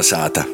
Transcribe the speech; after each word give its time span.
Kolnesāta! 0.00 0.46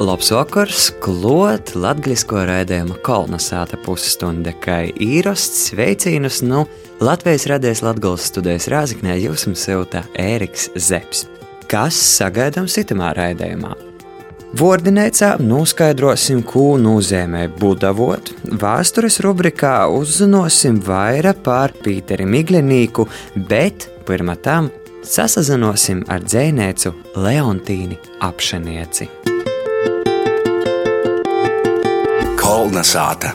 Labs 0.00 0.30
vakars, 0.32 0.86
klot 1.04 1.74
latgaļisko 1.76 2.46
raidījumu 2.48 2.94
kolonizēta 3.04 3.76
pusstunda, 3.84 4.54
kā 4.56 4.78
īrasts 4.88 5.66
sveicienus 5.68 6.40
no 6.40 6.62
Latvijas 7.04 7.44
radijas 7.52 7.84
Latgales 7.84 8.30
studijas 8.32 8.70
Rāziknē 8.72 9.18
jūs 9.20 9.44
jums 9.44 9.66
silta 9.68 10.06
Ēriks 10.16 10.70
Zeps. 10.80 11.26
Kas 11.68 12.00
sagaidām 12.16 12.72
sitamā 12.72 13.12
raidījumā? 13.20 13.76
Vordinēcā 14.56 15.34
noskaidrosim, 15.44 16.40
ko 16.48 16.78
nozīmē 16.80 17.50
budavot. 17.60 18.32
Vēstures 18.48 19.20
rubrikā 19.26 19.82
uzzināsim 19.92 20.80
vairāk 20.88 21.44
par 21.44 21.76
Pīteri 21.84 22.24
Miglinīku, 22.24 23.10
bet 23.36 23.90
pirmā 24.08 24.40
tam 24.40 24.72
sasazinosim 25.02 26.04
ar 26.10 26.22
dzēnēcu 26.24 26.92
Leontīni 27.18 27.98
apšanieci. 28.22 29.08
Kolnesāta! 32.40 33.34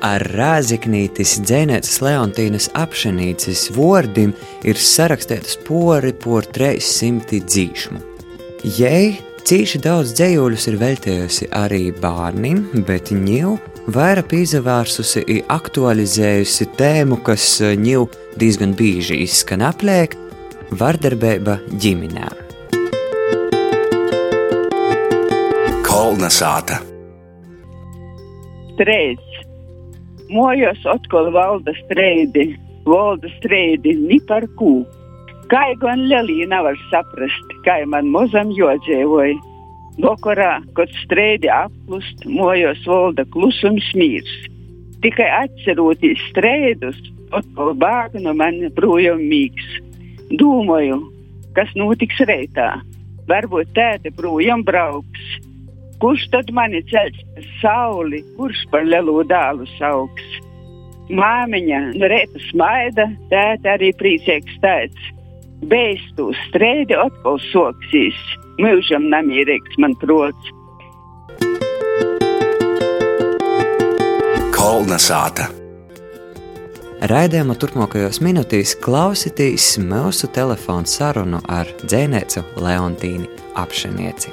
Ar 0.00 0.24
rāziknītis 0.32 1.34
dzēnētas 1.44 1.98
Leontīnas 2.00 2.70
apšanīces 2.78 3.66
vordim 3.76 4.32
ir 4.64 4.80
sarakstītas 4.80 5.58
pori 5.66 6.14
por 6.16 6.48
300 6.48 7.42
dzīšmu. 7.44 8.00
Jei 8.78 9.18
cīši 9.46 9.78
daudz 9.84 10.12
dzējuļus 10.18 10.66
ir 10.70 10.76
veltījusi 10.80 11.46
arī 11.56 11.90
bērnim, 12.02 12.62
bet 12.86 13.12
ņēmu 13.14 13.90
vairāk 13.94 14.34
izvērsusi 14.38 15.22
un 15.24 15.40
aktualizējusi 15.54 16.66
tēmu, 16.78 17.20
kas 17.26 17.46
ņēmu 17.60 18.36
diezgan 18.40 18.74
bieži 18.78 19.20
izskan 19.24 19.64
apliek- 19.66 20.16
vardarbība 20.80 21.58
ģimenē. 21.82 22.28
Kolnesāta! 25.86 26.80
Strēds. 28.74 29.42
Mojos 30.30 30.86
atkal 30.86 31.32
valda 31.34 31.72
streidi, 31.82 32.54
valda 32.86 33.28
streidi, 33.38 33.96
ni 33.98 34.20
par 34.20 34.46
kū. 34.56 34.84
Kā 35.50 35.64
gan 35.82 36.04
Lelija 36.06 36.46
nevar 36.46 36.76
saprast, 36.92 37.54
kā 37.66 37.80
man 37.90 38.06
mozam 38.14 38.52
jodzīvoja. 38.54 39.34
Vakarā, 40.00 40.60
kad 40.76 40.92
strēdi 41.02 41.50
aplust, 41.50 42.22
mojos 42.24 42.84
valda 42.86 43.24
klusums 43.34 43.88
mīrs. 43.98 44.30
Tikai 45.02 45.26
atceroties 45.40 46.22
strēdus, 46.30 47.02
atkal 47.34 47.74
bāga 47.82 48.22
no 48.22 48.36
manis 48.38 48.70
projām 48.78 49.26
mīgs. 49.26 49.66
Domāju, 50.38 51.02
kas 51.58 51.74
notiks 51.74 52.22
reitā. 52.30 52.70
Varbūt 53.26 53.74
tēta 53.74 54.14
projām 54.14 54.62
brauks. 54.66 55.28
Kurš 56.00 56.30
tad 56.32 56.54
mani 56.54 56.80
ceļš 56.88 57.22
par 57.34 57.52
sauli, 57.60 58.22
kurš 58.38 58.68
par 58.70 58.86
lielu 58.86 59.20
dālu 59.26 59.66
sauks? 59.76 60.34
Māmiņa 61.10 61.88
no 61.98 62.08
reita 62.08 62.40
smaida, 62.52 63.10
tēta 63.34 63.74
arī 63.74 63.90
priecīgs 63.98 64.62
tēts. 64.62 65.16
Beistu 65.68 66.30
strēdi 66.46 66.96
atkal 66.96 67.36
soksīs, 67.50 68.16
mūžam 68.62 69.10
namierīgs 69.12 69.76
man 69.82 69.92
prots. 70.00 70.52
Kolnesāta! 74.56 75.50
Raidījuma 77.10 77.56
turpmākajos 77.60 78.22
minūtēs 78.24 78.74
klausītīs 78.80 79.74
mūsu 79.84 80.28
telefonu 80.32 80.88
sarunu 80.88 81.42
ar 81.48 81.68
dzēnēcu 81.84 82.44
Leontīnu 82.60 83.28
apšanieci. 83.60 84.32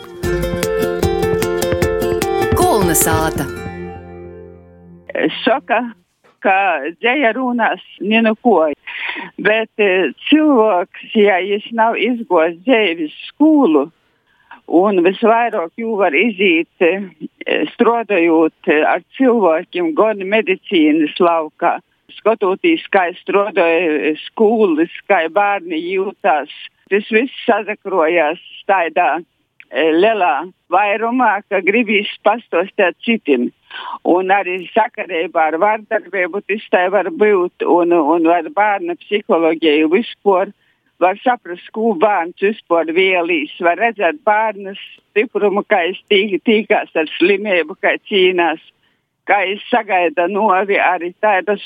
Kolnesāta! 2.55 3.47
Saka, 5.43 5.83
ka 6.43 6.57
dzēja 7.01 7.33
runās 7.35 7.83
nenuko. 7.99 8.69
Bet 9.37 9.69
eh, 9.81 10.09
cilvēks, 10.29 11.11
ja 11.17 11.37
viņš 11.43 11.69
nav 11.77 11.97
izgojis 12.01 12.57
dzēvis 12.65 13.15
skolu, 13.31 13.87
un 14.67 15.01
visvairāk 15.05 15.71
jau 15.79 15.95
var 15.99 16.15
iziet 16.17 16.85
eh, 16.85 17.05
strādājot 17.73 18.71
eh, 18.71 18.83
ar 18.85 19.03
cilvēkiem 19.17 19.93
gan 19.97 20.23
medicīnas 20.27 21.15
laukā, 21.21 21.77
skatoties, 22.17 22.85
kā 22.91 23.07
strādāja 23.19 24.15
skolas, 24.25 24.93
kā 25.09 25.25
bērni 25.33 25.79
jūtas. 25.93 26.53
Tas 26.91 27.09
viss 27.11 27.43
sazakrojās 27.43 28.39
tādā 28.69 29.17
e, 29.19 29.89
lielā 29.91 30.47
vairumā, 30.71 31.41
ka 31.51 31.59
gribīs 31.65 32.07
pastostēt 32.23 32.95
citiem. 33.03 33.49
Un 34.07 34.31
arī 34.31 34.61
sakarībā 34.73 35.49
ar 35.51 35.59
vardarbību 35.61 36.43
tas 36.47 36.63
tā 36.73 36.85
var 36.93 37.09
būt, 37.11 37.65
un, 37.65 37.93
un 37.93 38.29
ar 38.31 38.47
bērnu 38.55 38.95
psiholoģiju 39.03 39.91
vispār 39.91 40.53
var 40.99 41.19
saprast, 41.21 41.67
ko 41.75 41.93
bērns 41.99 42.41
vispār 42.41 42.89
vielīs, 42.95 43.53
var 43.61 43.77
redzēt 43.77 44.23
bērnu 44.25 44.73
stiprumu, 44.79 45.61
kā 45.69 45.83
es 45.91 45.99
tīkās 46.09 46.95
ar 46.95 47.11
slimību, 47.17 47.77
kā 47.81 47.97
cīnās 48.09 48.63
kā 49.27 49.43
es 49.51 49.63
sagaidu 49.71 50.27
novi 50.31 50.79
arī 50.79 51.11
tādu 51.23 51.57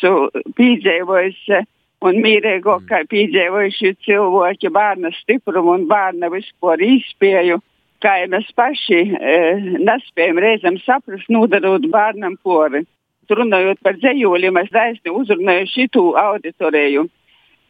pīdzēvojusi 0.57 1.61
un 2.07 2.21
mīrēgo, 2.23 2.79
kā 2.89 3.03
pīdzēvojuši 3.11 3.93
cilvēki 4.07 4.71
bērna 4.73 5.11
stiprumu 5.19 5.77
un 5.77 5.85
bērna 5.91 6.31
vispār 6.33 6.81
izspēju. 6.87 7.61
Kā 8.01 8.15
mēs 8.31 8.49
paši 8.57 8.99
e, 9.13 9.37
nespējam 9.77 10.41
reizēm 10.41 10.79
saprast, 10.81 11.29
nodarot 11.29 11.85
bērnam 11.91 12.37
pori. 12.41 12.85
Runājot 13.31 13.79
par 13.85 13.95
dzējoļiem, 13.95 14.57
es 14.59 14.71
daisni 14.73 15.13
uzrunāju 15.15 15.67
šitu 15.71 16.07
auditoriju 16.19 17.05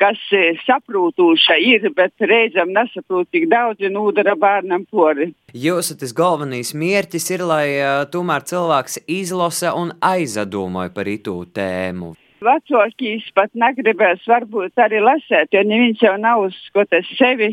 kas 0.01 0.21
saprūtūša 0.65 1.57
ir, 1.61 1.85
bet 1.93 2.25
reizēm 2.25 2.71
nesaprot, 2.73 3.27
cik 3.33 3.47
daudz 3.51 3.85
nodara 3.93 4.33
bērnam 4.39 4.87
pori. 4.89 5.31
Jūsu 5.53 5.97
tas 6.01 6.13
galvenais 6.17 6.73
mērķis 6.73 7.29
ir, 7.35 7.45
lai 7.45 7.65
uh, 7.77 8.01
tomēr 8.09 8.45
cilvēks 8.49 9.03
izlasa 9.05 9.75
un 9.77 9.93
aizadomāja 10.01 10.93
par 10.95 11.11
itu 11.11 11.35
tēmu. 11.53 12.15
Vecākīs 12.41 13.27
pat 13.37 13.51
negribēs 13.53 14.23
varbūt 14.25 14.81
arī 14.81 15.03
lasēt, 15.05 15.51
jo 15.53 15.61
neviens 15.61 16.01
jau 16.01 16.15
nav 16.17 16.47
uzskatījis 16.47 17.11
sevi 17.19 17.51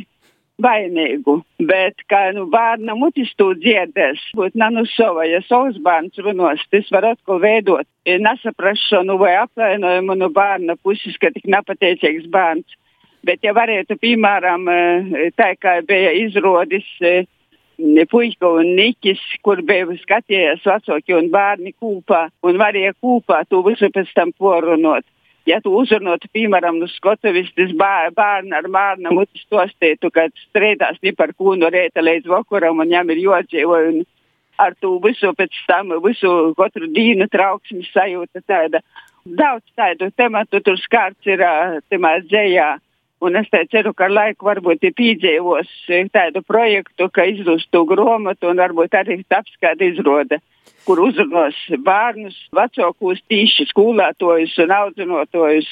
vainīgu. 0.62 1.38
Bet, 1.70 2.02
kā 2.10 2.28
nu, 2.36 2.46
bērna 2.50 2.96
mutis 2.98 3.30
to 3.38 3.52
dzirdēs, 3.58 4.22
būtu 4.38 4.58
nanu 4.58 4.84
sova, 4.90 5.26
ja 5.28 5.40
savs 5.46 5.78
bērns 5.84 6.18
runos, 6.24 6.64
tas 6.72 6.90
var 6.94 7.12
atkal 7.12 7.40
veidot 7.42 7.86
nesaprašanu 8.08 9.18
vai 9.20 9.34
apvainojumu 9.42 10.18
no 10.18 10.30
bērna 10.34 10.78
puses, 10.82 11.16
ka 11.20 11.32
tik 11.34 11.48
nepateicīgs 11.50 12.28
bērns. 12.32 12.78
Bet, 13.26 13.42
ja 13.42 13.52
varētu, 13.52 13.98
piemēram, 14.00 14.68
tā 15.36 15.50
kā 15.60 15.80
bija 15.86 16.14
izrodis 16.16 16.86
puika 18.10 18.50
un 18.58 18.72
niķis, 18.78 19.20
kur 19.42 19.60
bija 19.66 19.86
skatījies 20.00 20.64
vecāki 20.66 21.14
un 21.14 21.28
bērni 21.30 21.74
kūpā 21.78 22.24
un 22.46 22.58
varēja 22.58 22.94
kūpā 22.98 23.44
to 23.50 23.62
visu 23.66 23.90
pēc 23.94 24.10
tam 24.16 24.32
porunot 24.38 25.06
ja 25.48 25.58
tu 25.64 25.72
uzrunātu, 25.78 26.28
piemēram, 26.34 26.80
uz 26.84 26.94
Skotavis, 26.98 27.50
tas 27.56 27.72
bērnu 27.78 28.56
ar 28.58 28.68
bērnu 28.74 29.14
mutis 29.16 29.44
stostītu, 29.46 30.10
ka 30.14 30.28
strēdās 30.48 31.00
ne 31.04 31.14
par 31.16 31.32
ko 31.38 31.56
no 31.58 31.70
rēta 31.72 32.04
līdz 32.04 32.30
vakaram 32.30 32.78
un 32.78 32.86
viņam 32.86 33.12
ir 33.14 33.24
jodzīvo. 33.24 33.82
Ar 34.58 34.74
to 34.82 34.96
visu 35.04 35.30
pēc 35.38 35.54
tam, 35.68 35.92
visu 36.02 36.30
katru 36.58 36.88
dienu 36.90 37.28
trauksmes 37.30 37.92
sajūta 37.94 38.42
tāda. 38.42 38.82
Daudz 39.38 39.66
tādu 39.78 40.08
tematu 40.16 40.60
tur 40.64 40.78
skārts 40.82 41.28
ir 41.30 41.44
temā 41.92 42.16
dzējā. 42.26 42.72
Un 43.20 43.34
es 43.34 43.48
ceru, 43.50 43.90
ka 43.94 44.06
ar 44.06 44.12
laiku 44.14 44.46
varbūt 44.46 44.84
ir 44.86 44.94
pīdzēvos 44.94 45.70
tādu 46.14 46.42
projektu, 46.46 47.08
ka 47.10 47.26
izdūs 47.26 47.66
to 47.72 47.82
grāmatu 47.88 48.52
un 48.52 48.62
varbūt 48.62 48.94
arī 48.94 49.24
taps 49.26 49.56
kāda 49.60 49.90
izrāde 49.90 50.38
kur 50.88 51.02
uzrunās 51.04 51.56
bērnus, 51.84 52.36
vecākus, 52.56 53.20
tīši 53.28 53.68
skolētojus 53.72 54.56
un 54.64 54.74
audzinātojus. 54.78 55.68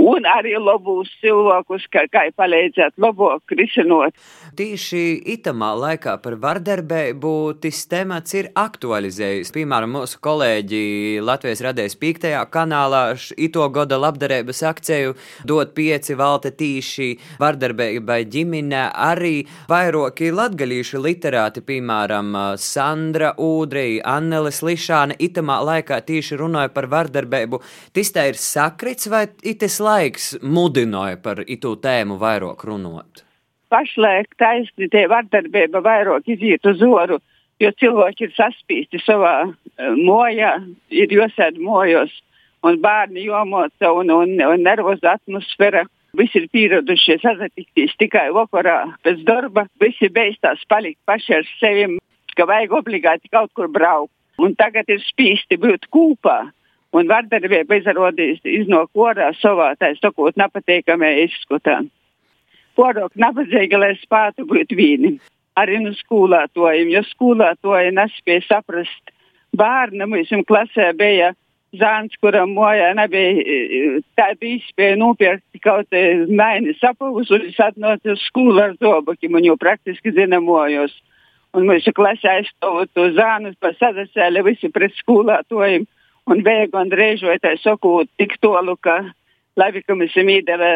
Un 0.00 0.24
arī 0.24 0.54
labus 0.56 1.10
cilvēkus, 1.20 1.84
kā, 1.92 2.06
kā 2.08 2.24
palīdzēt, 2.32 2.94
labāk 2.96 3.52
risinot. 3.52 4.16
Tieši 4.56 5.20
itamā 5.34 5.68
laikā 5.76 6.14
par 6.24 6.38
vardarbību 6.40 7.32
tas 7.60 7.82
temats 7.90 8.32
ir 8.36 8.48
aktualizējis. 8.56 9.52
Piemēram, 9.52 9.92
mūsu 9.98 10.16
kolēģi 10.24 11.20
Latvijas 11.24 11.60
radējas 11.66 11.96
pīktajā 12.00 12.40
kanālā 12.52 13.02
ito 13.36 13.66
gada 13.72 13.98
labdarības 14.00 14.62
akciju 14.70 15.12
dot 15.48 15.74
pieci 15.76 16.16
valta 16.16 16.54
tīši 16.56 17.10
vardarbībai 17.40 18.22
ģimenē. 18.32 18.86
Arī 18.96 19.34
vairāki 19.68 20.32
latgalīšu 20.32 21.02
literāti, 21.04 21.64
piemēram, 21.68 22.32
Sandra 22.56 23.34
Ūdrija, 23.36 24.06
Annelis 24.16 24.62
Lišāne, 24.64 25.20
itamā 25.20 25.60
laikā 25.68 26.00
tīši 26.08 26.40
runāja 26.40 26.72
par 26.72 26.88
vardarbību. 26.96 27.60
Tas 27.92 28.14
tā 28.16 28.30
ir 28.32 28.40
sakrits 28.40 29.12
vai 29.12 29.26
itis 29.44 29.81
laiks 29.82 30.32
mudināja 30.42 31.18
par 31.22 31.44
itu 31.46 31.74
tēmu 31.82 32.16
vairāk 32.22 32.64
runāt? 32.68 33.26
pašlaik 33.72 34.36
taisni 34.40 34.88
tie 34.92 35.06
vardarbība 35.10 35.82
vairāk 35.84 36.28
iziet 36.34 36.66
uz 36.68 36.82
oru, 36.84 37.18
jo 37.62 37.70
cilvēki 37.80 38.28
ir 38.28 38.36
saspīsti 38.36 39.00
savā 39.06 39.34
uh, 39.48 39.56
mojā, 39.96 40.54
ir 40.92 41.16
jāsēd 41.16 41.60
mojos, 41.62 42.12
un 42.66 42.78
bērni 42.84 43.26
jomoca 43.26 43.92
un, 43.96 44.12
un, 44.12 44.36
un 44.52 44.64
nervoza 44.66 45.16
atmosfēra. 45.16 45.86
Visi 46.18 46.42
ir 46.42 46.50
pieradušie 46.52 47.16
sazatikties 47.22 47.94
tikai 47.96 48.26
vakarā 48.36 48.82
pēc 49.06 49.22
darba. 49.24 49.64
Visi 49.80 50.10
beigstās 50.12 50.60
palikt 50.68 51.00
paši 51.08 51.38
ar 51.38 51.46
sevi, 51.56 51.86
ka 52.36 52.44
vajag 52.50 52.74
obligāti 52.82 53.32
kaut 53.32 53.48
kur 53.56 53.70
braukt. 53.72 54.12
Un 54.42 54.52
tagad 54.58 54.90
ir 54.92 55.00
spīsti 55.00 55.56
būt 55.60 55.88
kopā. 55.92 56.50
Un 56.92 57.08
vardarbība 57.08 57.78
izrādījās 57.80 58.42
iznāk 58.44 58.90
orā 58.92 59.30
savā 59.40 59.70
tā 59.80 59.94
sakot 59.96 60.36
nepatīkamajā 60.36 61.26
izskatā. 61.26 61.78
Porok 62.76 63.14
nabadzīgi, 63.20 63.78
lai 63.80 63.94
spētu 64.00 64.44
būt 64.48 64.74
vīni. 64.76 65.16
Arī 65.56 65.78
nu 65.84 65.92
skolātojiem, 65.96 66.90
jo 66.92 67.02
skolātoji 67.10 67.92
nespēja 67.96 68.44
saprast 68.46 69.12
bērnu. 69.56 70.08
Mums 70.08 70.32
klasē 70.48 70.90
bija 70.96 71.32
zāns, 71.76 72.16
kuram 72.20 72.52
mojā 72.56 72.90
nebija 72.96 74.00
tāda 74.18 74.48
izspēja 74.48 74.98
nopirkt 75.00 75.60
kaut 75.64 75.88
mēnesi 75.92 76.78
sapavus, 76.80 77.32
un 77.32 77.48
es 77.48 77.60
atnācu 77.60 78.12
uz 78.12 78.24
skolu 78.28 78.60
ar 78.60 78.76
zobakiem, 78.80 79.36
un 79.38 79.48
jau 79.48 79.56
praktiski 79.60 80.12
zina 80.16 80.40
mojos. 80.44 80.94
Un 81.52 81.68
mūsu 81.68 81.92
klasē 81.92 82.38
aizstāvot 82.38 82.88
to 82.96 83.10
zānu, 83.16 83.52
pa 83.60 83.74
sadasēli 83.76 84.44
visi 84.46 84.72
pret 84.72 84.94
skolātojiem, 85.00 85.84
un 86.30 86.42
bēgu 86.46 86.78
un 86.78 86.92
reižotāji 86.92 87.62
sakot 87.62 88.10
tik 88.20 88.36
tolu, 88.42 88.76
ka 88.76 89.00
labi, 89.58 89.82
ka 89.84 89.96
mēs 89.98 90.12
esam 90.14 90.30
īdeve 90.32 90.70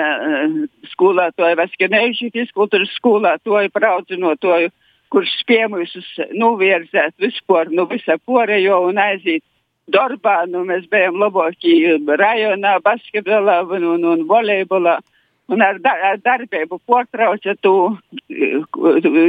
skolātoju, 0.93 1.59
vaskinējuši 1.61 2.33
fiskultūras 2.35 2.95
skolātoju, 2.99 3.73
praudzinotoju, 3.75 4.73
kurš 5.13 5.35
mūsus 5.71 6.09
novirzēt 6.35 7.15
vispār, 7.23 7.71
nu 7.71 7.87
visa 7.87 8.19
porejo 8.19 8.83
un 8.89 8.99
aiziet 8.99 9.45
darbā, 9.87 10.47
nu 10.51 10.65
mēs 10.67 10.89
bijām 10.91 11.21
labāki 11.21 11.97
rajonā, 12.07 12.81
basketbolā 12.83 13.63
un, 13.71 13.85
un, 13.95 14.05
un 14.05 14.27
volejbolā. 14.27 14.99
Un 15.47 15.63
ar, 15.63 15.79
dar, 15.79 16.01
ar 16.03 16.17
darbību 16.19 16.81
portrauca 16.91 17.55
tu, 17.63 17.73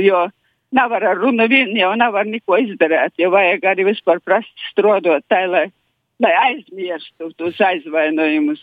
jo 0.01 0.21
nevar 0.73 1.03
ar 1.05 1.19
runu 1.21 1.45
vien 1.47 1.75
jau 1.77 1.91
nevar 1.93 2.25
neko 2.25 2.57
izdarīt, 2.57 3.13
jo 3.21 3.29
vajag 3.29 3.67
arī 3.69 3.85
vispār 3.91 4.17
prast 4.25 4.49
strādāt 4.71 5.27
tā, 5.29 5.43
lai 5.45 5.67
lai 6.19 6.33
aizmirstu 6.33 7.29
tos 7.37 7.59
aizvainojumus. 7.61 8.61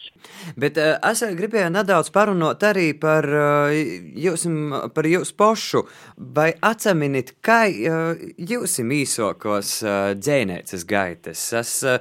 Bet 0.59 0.79
uh, 0.81 0.97
es 1.11 1.23
gribēju 1.39 1.71
nedaudz 1.75 2.11
parunāt 2.15 2.65
arī 2.67 2.89
par, 2.99 3.29
uh, 3.31 3.75
jūs, 4.19 4.47
par 4.95 5.06
jūsu 5.06 5.37
pošu. 5.39 5.85
Vai 6.35 6.51
atceminit, 6.67 7.37
kā 7.45 7.61
uh, 7.71 8.19
jūs 8.39 8.81
īsokos 8.83 9.77
uh, 9.85 9.91
dzēnēcas 10.19 10.87
gaitas? 10.91 11.45
Es 11.61 11.77
uh, 11.87 12.01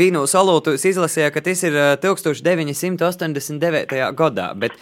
vīnu 0.00 0.24
salūtus 0.30 0.88
izlasīju, 0.88 1.34
ka 1.34 1.44
tas 1.44 1.66
ir 1.68 1.76
uh, 1.76 1.92
1989. 2.00 4.00
gadā. 4.16 4.48
Bet... 4.56 4.72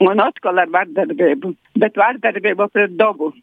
Un 0.00 0.22
atkal 0.22 0.62
ar 0.62 0.72
vardarbību, 0.72 1.52
bet 1.82 1.98
vardarbību 1.98 2.70
pret 2.72 2.96
dabu. 2.96 3.34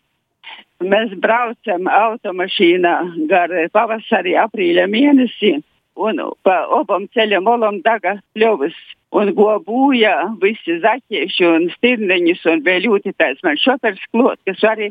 Mēs 0.85 1.13
braucam 1.21 1.87
automašīnā 1.87 2.95
gar 3.29 3.53
pavasarī, 3.73 4.33
aprīļa 4.41 4.89
mēnesī 4.91 5.55
un 5.95 6.21
pa 6.43 6.65
obam 6.75 7.07
ceļam 7.15 7.47
olam 7.47 7.81
daga 7.85 8.17
pļovas. 8.35 8.75
Un 9.15 9.31
gobūja 9.31 10.15
visi 10.41 10.79
zaķieši 10.83 11.45
un 11.47 11.69
stirneņus 11.77 12.41
un 12.51 12.63
vēl 12.65 12.83
ļoti 12.89 13.13
tāds 13.15 13.43
man 13.47 13.55
šopers 13.61 14.01
klot, 14.11 14.39
kas 14.47 14.63
arī 14.67 14.89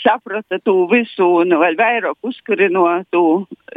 saprata 0.00 0.60
to 0.64 0.86
visu 0.88 1.26
un 1.42 1.52
vēl 1.60 1.76
vairāk 1.76 2.16
uzkurino 2.24 2.86
to 3.12 3.24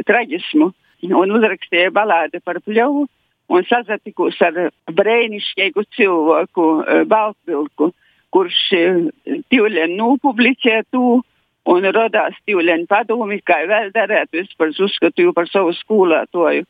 traģismu. 0.08 0.70
Un 1.02 1.34
uzrakstīja 1.34 1.90
balādi 1.90 2.38
par 2.44 2.60
pļovu 2.62 3.08
un 3.52 3.66
sazatikos 3.68 4.38
ar 4.46 4.70
brēnišķīgu 4.86 5.84
cilvēku 5.96 6.66
Baltvilku, 7.10 7.90
kurš 8.32 8.60
tīvlien 9.50 9.96
nūpublicē 9.98 10.78
to 10.94 11.20
un 11.68 11.86
radās 11.94 12.36
tīvleņa 12.46 12.88
padomi, 12.90 13.40
kā 13.46 13.62
vēl 13.68 13.90
darēt, 13.94 14.30
vispār 14.34 14.72
uzskatīju 14.72 15.34
par 15.36 15.50
savu 15.50 15.74
skolētoju. 15.78 16.66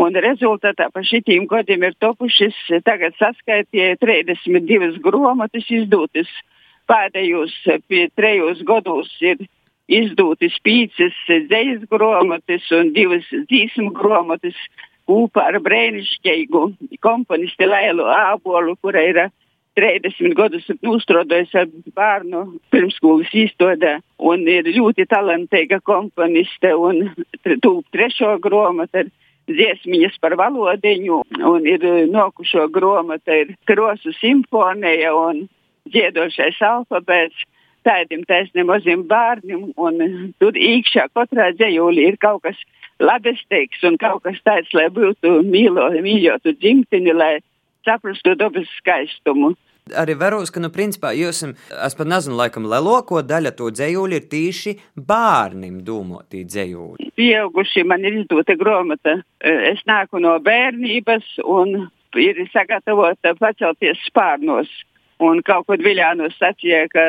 Un 0.00 0.14
rezultātā 0.14 0.86
par 0.94 1.02
šitiem 1.02 1.48
gadiem 1.50 1.82
ir 1.82 1.96
topušas, 1.98 2.54
tagad 2.86 3.16
saskaitīja 3.18 3.98
32 3.98 5.00
grāmatas 5.02 5.66
izdotas. 5.66 6.30
Pēdējos 6.90 7.54
trejos 8.18 8.62
gados 8.66 9.10
ir 9.22 9.42
izdotas 9.90 10.54
pīcis 10.62 11.18
dzejas 11.50 11.82
grāmatas 11.90 12.70
un 12.74 12.92
divas 12.94 13.26
dzīsmu 13.30 13.90
grāmatas 13.94 14.58
kopā 15.10 15.48
ar 15.50 15.58
brēnišķīgu 15.62 16.64
komponisti 17.02 17.66
Lēlu 17.66 18.06
Ābolu, 18.14 18.76
kura 18.82 19.02
ir 19.06 19.24
30 19.80 20.34
gadus 20.36 20.66
uzstrādājis 20.84 21.54
ar 21.56 21.70
bērnu 21.96 22.44
pirmskolas 22.74 23.32
izstādē 23.44 23.96
un 24.30 24.44
ir 24.48 24.68
ļoti 24.68 25.06
talantīga 25.08 25.80
komponiste 25.86 26.74
un 26.76 27.08
tūp 27.64 27.86
trešo 27.94 28.36
grāmatu 28.44 29.06
dziesmiņas 29.50 30.18
par 30.22 30.36
valodiņu 30.38 31.22
un 31.52 31.68
ir 31.68 31.86
nokušo 32.12 32.68
grāmata 32.74 33.40
ir 33.42 33.54
krosu 33.68 34.12
simfonija 34.20 35.14
un 35.16 35.46
dziedošais 35.88 36.60
alfabēts. 36.60 37.46
Tādiem 37.80 38.26
taisniem 38.28 38.66
maziem 38.68 39.06
bērniem, 39.08 39.70
un 39.80 40.34
tur 40.36 40.52
iekšā 40.52 41.06
katrā 41.16 41.46
dzējūlī 41.56 42.10
ir 42.10 42.18
kaut 42.20 42.42
kas 42.44 42.58
labestīgs 43.00 43.80
un 43.88 43.96
kaut 43.96 44.20
kas 44.26 44.36
tāds, 44.44 44.68
lai 44.76 44.90
būtu 44.92 45.38
mīlo, 45.48 45.86
mīļotu 46.04 46.52
dzimteni, 46.58 47.14
lai 47.16 47.38
saprastu 47.88 48.36
dabas 48.36 48.68
skaistumu. 48.82 49.54
Arī 49.98 50.14
varos, 50.18 50.52
ka, 50.54 50.60
nu, 50.62 50.70
principā, 50.70 51.10
jūs, 51.16 51.42
es 51.72 51.96
pat 51.98 52.10
nezinu, 52.10 52.36
laikam, 52.38 52.68
lielāko 52.70 53.22
daļu 53.26 53.54
to 53.58 53.70
dzējuļu 53.74 54.18
ir 54.18 54.28
tīši 54.30 54.74
bērniem 55.08 55.80
domāti 55.86 56.44
dzējuļi. 56.46 57.10
Pieauguši 57.18 57.86
man 57.88 58.04
ir 58.06 58.20
izdota 58.22 58.54
grāmata. 58.60 59.18
Es 59.40 59.82
nāku 59.90 60.22
no 60.22 60.36
bērnības 60.44 61.40
un 61.42 61.90
ir 62.18 62.38
sagatavota 62.52 63.34
pacelties 63.40 63.98
spārnos. 64.06 64.70
Un 65.20 65.42
kaut 65.44 65.66
kur 65.68 65.76
Viljānos 65.84 66.32
sacīja, 66.40 66.86
ka 66.88 67.02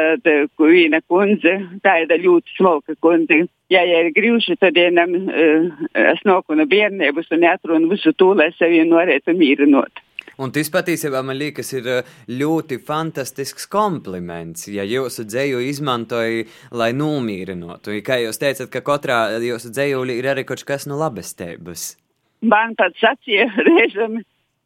viena 0.59 0.99
kundze, 1.07 1.53
tā 1.79 2.01
ir 2.03 2.11
ļoti 2.25 2.57
smalka 2.57 2.97
kundze. 2.99 3.45
Ja, 3.71 3.85
ja 3.87 4.01
ir 4.03 4.11
grūti, 4.11 4.57
tad 4.59 4.75
vienam 4.75 5.13
es 5.31 6.19
nāku 6.27 6.57
no 6.59 6.65
bērnības 6.67 7.31
un 7.31 7.45
atrunu 7.47 7.87
visu 7.93 8.11
to, 8.11 8.33
lai 8.35 8.49
sevi 8.57 8.83
norētu 8.83 9.31
mīrinot. 9.37 10.03
Un 10.41 10.49
tas 10.49 10.71
patiesībā 10.73 11.19
man 11.21 11.37
liekas, 11.37 11.69
ir 11.77 11.87
ļoti 12.41 12.79
fantastisks 12.81 13.67
kompliments, 13.69 14.65
ja 14.73 14.85
jūsu 14.87 15.27
dzēju 15.29 15.61
izmantoja, 15.69 16.47
lai 16.73 16.89
nomierinātu. 16.97 17.99
Kā 18.05 18.17
jūs 18.23 18.41
teicat, 18.41 18.71
ka 18.73 18.81
katrā 18.87 19.19
jūsu 19.43 19.69
dzējulī 19.75 20.17
ir 20.17 20.31
arī 20.33 20.45
kaut 20.49 20.65
kas 20.65 20.87
no 20.89 20.97
labestības. 20.97 21.91
Man 22.41 22.73
pat 22.79 22.97
sacīja 22.97 23.51
reizēm, 23.69 24.21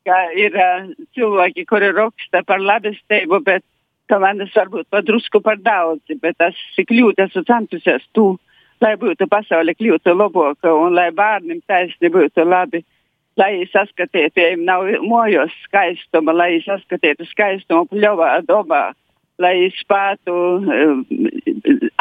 ka 0.08 0.22
ir 0.39 0.55
uh, 0.55 0.88
cilvēki, 1.17 1.67
kuri 1.67 1.91
raksta 1.91 2.46
par 2.48 2.63
labestību, 2.63 3.41
bet 3.44 3.65
ka 4.08 4.22
man 4.22 4.39
tas 4.39 4.55
varbūt 4.55 4.88
pat 4.94 5.08
drusku 5.08 5.41
par 5.44 5.60
daudz, 5.60 6.15
bet 6.22 6.39
es 6.46 6.60
ļoti 6.88 7.25
esmu 7.25 7.44
centusies 7.50 8.08
tu, 8.15 8.36
lai 8.79 8.96
būtu 9.01 9.27
pasaule 9.27 9.75
kļūtu 9.75 10.15
labāka 10.15 10.72
un 10.72 10.96
lai 10.96 11.10
bērniem 11.15 11.63
taisni 11.67 12.12
būtu 12.13 12.48
labi 12.48 12.86
lai 13.39 13.65
saskatītu, 13.72 14.42
ja 14.42 14.56
nav 14.60 14.88
mojos 15.04 15.54
skaistuma, 15.65 16.34
lai 16.36 16.60
saskatītu 16.65 17.27
skaistumu 17.32 17.88
pļovā 17.92 18.32
dobā, 18.48 18.84
lai 19.42 19.56
spētu 19.75 20.36
um, 20.36 21.01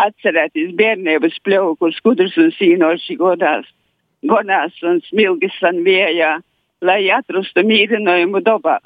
atcerēties 0.03 0.75
bērnības 0.79 1.41
pļovu, 1.47 1.76
kur 1.81 1.95
skudrs 1.97 2.37
un 2.38 2.53
sīnoši 2.55 3.19
godās, 3.19 3.67
gonās 4.26 4.76
un 4.87 5.00
smilgis 5.09 5.57
un 5.67 5.83
vējā, 5.87 6.37
lai 6.85 7.00
atrastu 7.17 7.64
mīrinājumu 7.67 8.43
dobā. 8.45 8.79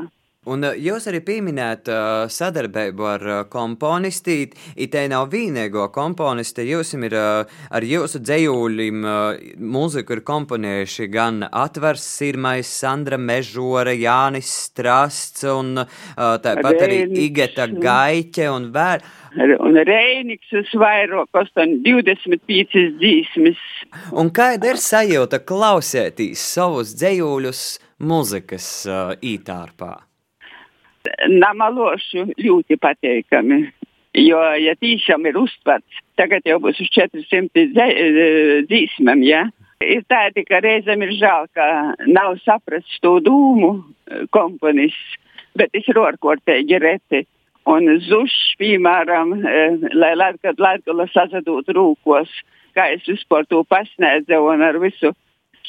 Un 0.49 0.65
jūs 0.81 1.09
arī 1.11 1.21
pieminējāt 1.25 1.91
uh, 1.93 2.25
sadarbību 2.33 3.07
ar 3.09 3.25
uh, 3.29 3.41
komponisti. 3.53 4.47
Itē 4.81 5.05
nav 5.13 5.29
vienīgo 5.33 5.89
komponisti. 5.93 6.65
Jūs 6.71 6.95
ir 6.97 7.17
uh, 7.19 7.59
ar 7.69 7.85
jūsu 7.85 8.23
dzējūļiem 8.25 9.07
mūziku 9.61 10.17
ir 10.17 10.23
komponējuši 10.27 11.09
gan 11.13 11.43
Atvars 11.49 12.05
Sirmais, 12.19 12.69
Sandra 12.69 13.19
Mežora, 13.21 13.93
Jānis 13.93 14.51
Strasts 14.69 15.45
un 15.49 15.77
tāpat 16.17 16.83
arī 16.87 17.03
Igeta 17.27 17.69
Gaiķe 17.69 18.49
un 18.53 18.71
vēl. 18.75 19.05
Un 19.61 19.77
Reiniks 19.87 20.53
uz 20.57 20.73
vairāk, 20.81 21.29
25 21.59 22.87
dzīsmes. 22.99 23.61
Un 24.17 24.33
kāda 24.35 24.73
ir 24.73 24.81
sajūta 24.83 25.43
klausētīs 25.45 26.43
savus 26.57 26.97
dzējūļus 26.99 27.65
muzikas 28.09 28.69
uh, 28.89 29.17
ītārpā? 29.21 30.08
Namalošu 31.29 32.31
ļoti 32.39 32.79
pateikami. 32.81 33.67
Jo, 34.19 34.41
ja 34.59 34.73
tiešām 34.81 35.27
ir 35.29 35.37
uztverts, 35.39 36.01
tagad 36.19 36.47
jau 36.49 36.57
būs 36.65 36.81
uz 36.83 36.89
400 36.97 37.69
dzīsmēm, 38.67 39.23
ja? 39.29 39.45
ir 39.85 40.03
tādi, 40.11 40.45
ka 40.49 40.61
reizēm 40.65 41.03
ir 41.07 41.15
žēl, 41.19 41.49
ka 41.55 41.67
nav 42.07 42.37
saprasts 42.43 42.99
to 43.05 43.19
dūmu 43.25 43.73
komponists, 44.35 45.19
bet 45.59 45.75
es 45.77 45.89
ir 45.89 46.01
ārkārtīgi 46.03 46.81
reti. 46.83 47.25
Un 47.69 47.91
zušs, 48.01 48.55
piemēram, 48.61 49.35
lai 49.93 50.15
Latvijas 50.17 51.13
sazadūtu 51.13 51.75
rūkos, 51.77 52.31
kā 52.73 52.87
es 52.95 53.05
vispār 53.05 53.45
to 53.51 53.61
pasniedzu 53.69 54.39
un 54.41 54.65
ar 54.65 54.79
visu 54.81 55.13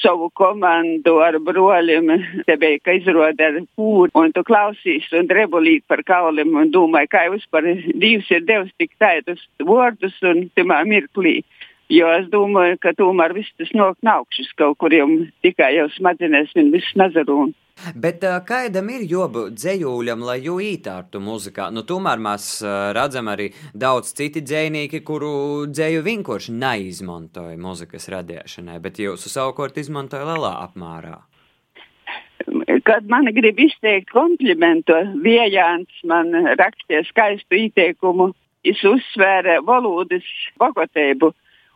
savu 0.02 0.30
komandu 0.36 1.18
ar 1.24 1.38
broļiem. 1.44 2.12
Te 2.48 2.58
bija, 2.60 2.82
ka 2.84 2.96
izrāda 2.98 3.50
ar 3.52 3.62
pūri, 3.78 4.12
un 4.18 4.34
tu 4.36 4.44
klausīs 4.48 5.08
un 5.16 5.30
drebulīt 5.30 5.86
par 5.88 6.04
kaulim 6.08 6.56
un 6.60 6.72
domāji, 6.74 7.12
kā 7.14 7.26
vispār 7.34 7.72
Dievs 7.90 8.30
ir 8.32 8.46
devis 8.48 8.76
tik 8.80 8.94
tādus 9.02 9.44
vārdus 9.60 10.18
un 10.26 10.48
timā 10.56 10.82
mirklī. 10.88 11.40
Jo 11.90 12.10
es 12.14 12.28
domāju, 12.30 12.78
ka 12.84 12.94
tomēr 12.94 13.34
viss 13.34 13.56
tas 13.58 13.72
nāk 13.74 13.98
augšas 14.06 14.52
kaut 14.58 14.78
kur 14.78 14.94
jau 14.94 15.08
tikai 15.42 15.72
jau 15.80 15.88
smadzenēs 15.96 16.54
un 16.62 16.70
viss 16.76 16.98
nazarūna. 17.00 17.56
Bet 17.96 18.24
kādam 18.48 18.90
ir 18.92 19.06
jābūt 19.08 19.56
dzējūļam, 19.60 20.24
lai 20.28 20.40
jū 20.44 20.58
ītārtu 20.64 21.22
muzikā? 21.24 21.70
Nu, 21.72 21.86
tomēr 21.88 22.20
mēs 22.22 22.50
redzam 22.96 23.32
arī 23.32 23.50
daudz 23.74 24.12
citi 24.18 24.44
dzējnieki, 24.44 25.02
kuru 25.08 25.32
dzēju 25.72 26.04
vienkārši 26.06 26.56
neizmantoja 26.60 27.58
muzikas 27.60 28.10
radīšanai, 28.12 28.80
bet 28.84 29.00
jūsu 29.00 29.32
savukārt 29.32 29.80
izmantoja 29.80 30.28
lielā 30.28 30.54
apmērā. 30.66 31.18
Kad 32.88 33.08
man 33.12 33.28
grib 33.36 33.60
izteikt 33.62 34.12
komplimentu, 34.16 34.96
Viejāns 35.24 36.04
man 36.08 36.32
rakstīja 36.60 37.04
skaistu 37.10 37.58
ieteikumu, 37.66 38.32
es 38.64 38.82
uzsvēru 38.86 39.60
valodas 39.68 40.28
bagātību 40.60 41.32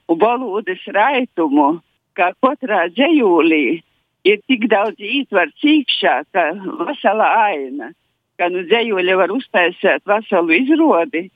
un 0.10 0.20
valodas 0.20 0.84
raitumu, 0.96 1.80
ka 2.18 2.32
katrā 2.44 2.88
dzējūlī 2.94 3.82
ir 4.28 4.42
tik 4.48 4.68
daudz 4.72 5.00
ietverts 5.00 5.64
iekšā, 5.68 6.16
ka 6.34 6.46
vesela 6.88 7.30
aina, 7.50 7.92
ka 8.40 8.50
nu 8.54 8.64
dzējoļi 8.70 9.18
var 9.20 9.34
uztaisīt 9.36 10.06
veselu 10.10 10.60
izrodi. 10.62 11.30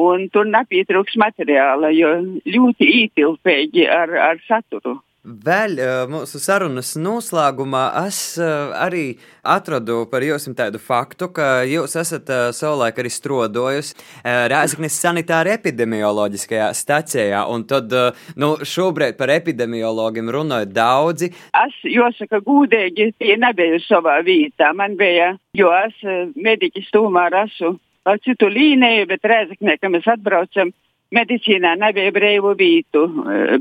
Un 0.00 0.28
tur 0.30 0.46
nepietrūks 0.46 1.16
materiāla, 1.18 1.88
jo 1.90 2.12
ļoti 2.46 2.86
ītilpīgi 3.02 3.88
ar, 3.90 4.12
ar 4.30 4.38
saturu. 4.46 5.00
Vēl 5.20 5.74
mūsu 6.08 6.38
sarunas 6.40 6.94
noslēgumā 6.96 7.82
es 8.06 8.38
arī 8.40 9.18
atradu 9.44 10.06
par 10.08 10.24
jums 10.24 10.48
tādu 10.56 10.80
faktu, 10.80 11.28
ka 11.36 11.48
jūs 11.68 11.92
esat 12.00 12.32
savulaik 12.56 13.02
arī 13.02 13.12
strādājis 13.12 13.92
Rēzaknes 14.24 14.96
sanitāra 14.96 15.58
epidemioloģiskajā 15.58 16.70
stacijā, 16.72 17.44
un 17.52 17.66
tad 17.68 17.92
nu, 18.40 18.54
šobrīd 18.64 19.20
par 19.20 19.34
epidemiologiem 19.36 20.32
runāja 20.32 20.72
daudzi. 20.72 21.34
Es 21.52 21.76
jāsaka 21.84 22.40
gūdīgi, 22.46 23.12
tie 23.20 23.36
nebija 23.36 23.76
savā 23.84 24.22
vietā. 24.24 24.72
Man 24.72 24.96
bija, 24.96 25.34
jo 25.52 25.68
es 25.84 26.00
mediķis 26.32 26.88
tomēr 26.96 27.42
esmu 27.44 27.76
citu 28.24 28.48
līniju, 28.48 29.04
bet 29.12 29.28
Rēzaknē, 29.28 29.76
ka 29.76 29.92
mēs 29.92 30.08
atbraucam 30.08 30.72
medicīnā 31.14 31.76
nebija 31.80 32.14
brīvu 32.14 32.54
vietu, 32.58 33.06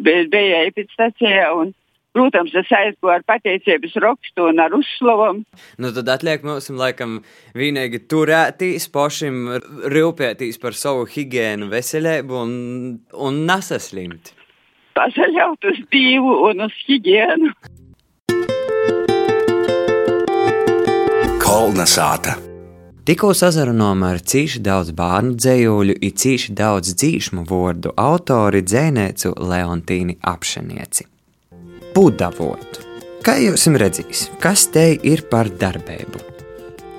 bija 0.03 0.63
epistacijā. 0.69 1.51
Un, 1.57 1.75
protams, 2.15 2.55
es 2.57 2.71
aizgāju 2.73 3.11
ar 3.13 3.23
pateicības 3.29 3.93
rakstu 4.01 4.47
un 4.49 4.59
ar 4.63 4.73
uzslavumu. 4.75 5.45
Nu, 5.81 5.91
tad 5.95 6.09
atliek 6.15 6.43
mums, 6.47 6.69
laikam, 6.73 7.19
vienīgi 7.57 8.01
turētīs, 8.09 8.89
pašam 8.93 9.45
rūpētīs 9.93 10.59
par 10.61 10.77
savu 10.77 11.05
higiēnu, 11.09 11.69
veselību 11.71 12.41
un, 12.41 12.51
un 13.13 13.39
nesaslimt. 13.49 14.33
Pasaļaut 14.97 15.69
uz 15.69 15.79
Dievu 15.93 16.35
un 16.49 16.65
uz 16.65 16.83
higiēnu. 16.89 17.53
Kolna 21.39 21.85
sāta. 21.89 22.48
Tikko 23.09 23.31
sazarunājām 23.33 24.03
ar 24.05 24.19
cīši 24.21 24.59
daudz 24.61 24.91
bērnu 24.93 25.31
dzējuļu, 25.41 25.95
ir 26.05 26.11
cīši 26.21 26.51
daudz 26.53 26.91
dzīšmu 26.93 27.41
vārdu 27.49 27.89
autori 27.97 28.59
dzēnēcu 28.61 29.31
Leontīni 29.49 30.13
apšanieci. 30.29 31.07
Budavot. 31.95 32.77
Kā 33.25 33.33
jūs 33.41 33.63
redzīs, 33.81 34.27
kas 34.43 34.67
te 34.69 34.83
ir 34.93 35.23
par 35.31 35.49
darbību? 35.49 36.21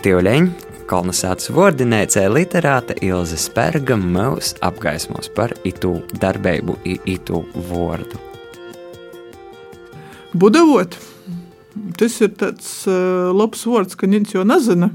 Tīvleņi, 0.03 0.51
kolonizācijas 0.91 1.53
vārdinēcē 1.55 2.25
literāta 2.35 2.97
Ilze 3.07 3.39
Spērga 3.39 3.95
mūs 3.95 4.57
apgaismos 4.67 5.31
par 5.37 5.55
itu 5.63 5.93
darbību, 6.19 6.75
itu 7.07 7.45
vārdu. 7.71 8.19
Budavot. 10.35 10.99
Tas 12.03 12.19
ir 12.19 12.35
tāds 12.35 12.75
uh, 12.91 13.31
labs 13.31 13.63
vārds, 13.71 13.95
ka 13.95 14.11
viņš 14.11 14.35
jau 14.41 14.43
nezina. 14.51 14.91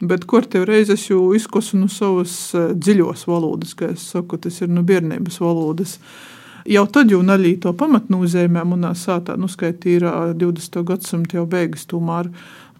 Bet 0.00 0.28
kur 0.30 0.44
tev 0.46 0.68
reizes 0.68 1.08
jau 1.08 1.32
izkosu 1.34 1.78
no 1.80 1.88
savas 1.90 2.32
eh, 2.54 2.70
dziļos 2.74 3.24
valodas, 3.26 3.74
kā 3.74 3.90
es 3.96 4.04
saku, 4.12 4.38
tas 4.38 4.60
ir 4.62 4.70
no 4.70 4.84
bērnības 4.86 5.40
valodas. 5.42 5.96
Jau 6.68 6.84
tad 6.92 7.10
jau 7.10 7.18
naļī 7.24 7.56
to 7.64 7.72
pamatnūzēmē 7.74 8.62
manā 8.68 8.92
sātā, 8.98 9.34
nu 9.40 9.48
skaitīra 9.50 10.34
20. 10.38 10.82
gadsimta 10.86 11.38
jau 11.38 11.46
beigas 11.50 11.86
tomēr. 11.90 12.28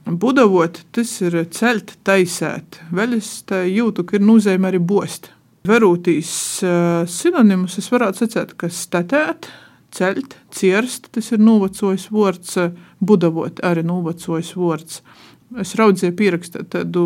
Budavot, 0.08 0.78
tas 0.94 1.10
ir 1.24 1.34
celt, 1.52 1.96
taisēt. 2.06 2.78
Vēl 2.94 3.16
es 3.18 3.30
jūtu, 3.48 4.04
ka 4.06 4.16
ir 4.16 4.24
nozīme 4.24 4.70
arī 4.70 4.78
bost. 4.80 5.32
Verūtīs 5.68 6.30
sinonimus 7.12 7.76
es 7.80 7.88
varētu 7.92 8.22
sacēt, 8.22 8.54
ka 8.60 8.70
statēt, 8.72 9.50
celt, 9.92 10.36
cirst, 10.54 11.10
tas 11.12 11.32
ir 11.32 11.42
novecojis 11.42 12.08
vārds, 12.14 12.56
budavot 13.00 13.60
arī 13.64 13.84
novecojis 13.88 14.54
vārds. 14.56 15.02
Es 15.56 15.70
raudzīju, 15.78 16.12
pierakstīt 16.12 16.66
tādu 16.74 17.02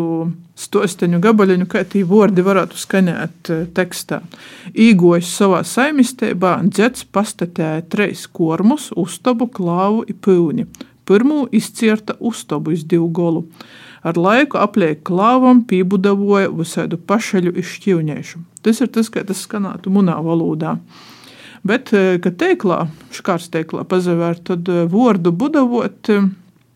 stosteņu 0.59 1.21
gabaliņu, 1.23 1.67
kā 1.71 1.85
tie 1.87 2.01
vārdi 2.03 2.43
varētu 2.43 2.75
skanēt 2.75 3.51
eh, 3.53 3.61
tekstā. 3.71 4.19
Īgojis 4.75 5.29
savā 5.31 5.61
saimistībā, 5.63 6.57
dzets 6.67 7.05
pastatēja 7.07 7.85
treis 7.87 8.25
kormus, 8.27 8.89
uztabu, 8.99 9.47
klāvu 9.47 10.03
un 10.03 10.19
pūni. 10.19 10.67
Pirmū 11.07 11.45
izcierta 11.55 12.17
uztabu 12.19 12.75
iz 12.75 12.83
divu 12.83 13.07
golu. 13.15 13.45
Ar 14.03 14.19
laiku 14.19 14.59
apliek 14.59 14.99
klāvam, 15.07 15.63
pībudavoja 15.63 16.51
visādu 16.51 16.99
pašaļu 16.99 17.55
izšķivņēšu. 17.63 18.43
Tas 18.63 18.83
ir 18.83 18.91
tas, 18.91 19.07
kā 19.07 19.23
tas 19.23 19.47
skanētu 19.47 19.91
munā 19.91 20.19
valodā. 20.19 20.75
Bet, 21.63 21.95
eh, 21.95 22.19
kad 22.19 22.35
teiklā, 22.43 22.89
škārs 23.15 23.47
teiklā 23.55 23.87
pazavērt, 23.87 24.49
tad 24.51 24.67
eh, 24.67 24.83
vārdu 24.91 25.31
budavot 25.31 26.11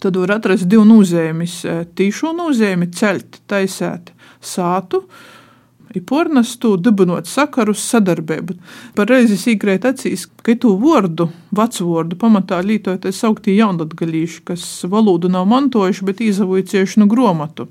tad 0.04 0.18
var 0.20 0.38
atrast 0.38 0.68
divu 0.70 0.86
nozīmes. 0.88 1.62
Tīšu 1.98 2.34
nozīmi 2.38 2.90
ceļt, 2.94 3.42
taisēt 3.50 4.14
sātu. 4.44 5.04
Ir 5.96 6.04
pornastu 6.04 6.74
dibinot 6.84 7.30
sakarus 7.32 7.80
sadarbību. 7.90 8.58
Par 8.98 9.08
reizi 9.10 9.38
sīkrēt 9.40 9.88
acīs, 9.88 10.26
ka 10.44 10.54
tu 10.60 10.74
vārdu, 10.82 11.30
vecu 11.56 11.88
vārdu 11.88 12.18
pamatā 12.20 12.60
lietoja 12.62 13.00
tā 13.06 13.14
sauktie 13.16 13.56
jaunlatgalīši, 13.56 14.42
kas 14.52 14.66
valodu 14.92 15.32
nav 15.32 15.48
mantojuši, 15.50 16.06
bet 16.06 16.22
izavoja 16.22 16.68
cieši 16.74 17.02
no 17.02 17.08
gromatu. 17.10 17.70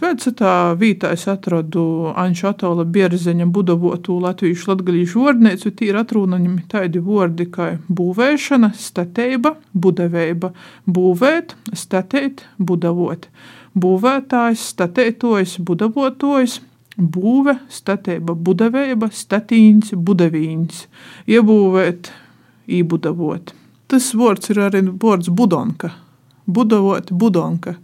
Pēc 0.00 0.30
tā 0.32 0.50
vītā 0.80 1.10
es 1.12 1.26
atradu 1.28 1.82
Anča 2.16 2.54
Atola 2.54 2.86
Bierzeņa 2.88 3.44
budavotu 3.52 4.14
latviešu 4.24 4.70
latgalīšu 4.70 5.26
vārdnīcu. 5.26 5.72
Tī 5.76 5.90
ir 5.90 5.98
atrunājumi 6.00 6.64
tādi 6.72 7.02
vārdi 7.04 7.44
kā 7.52 7.66
būvēšana, 7.92 8.70
stateiba, 8.80 9.58
budaveiba, 9.76 10.54
būvēt, 10.88 11.52
statēt, 11.76 12.46
budavot. 12.56 13.28
Būvētājs, 13.76 14.62
statētojs, 14.72 15.58
budavotojs, 15.68 16.56
būve, 16.96 17.58
stateiba, 17.68 18.32
budaveiba, 18.34 19.10
statīns, 19.12 19.92
budavīns, 19.92 20.86
iebūvēt, 21.28 22.08
ībudavot. 22.80 23.52
Tas 23.92 24.14
vārds 24.16 24.48
ir 24.48 24.62
arī 24.64 24.86
vārds 25.02 25.28
budonka, 25.28 25.92
budavot, 26.46 27.12
budonka. 27.12 27.76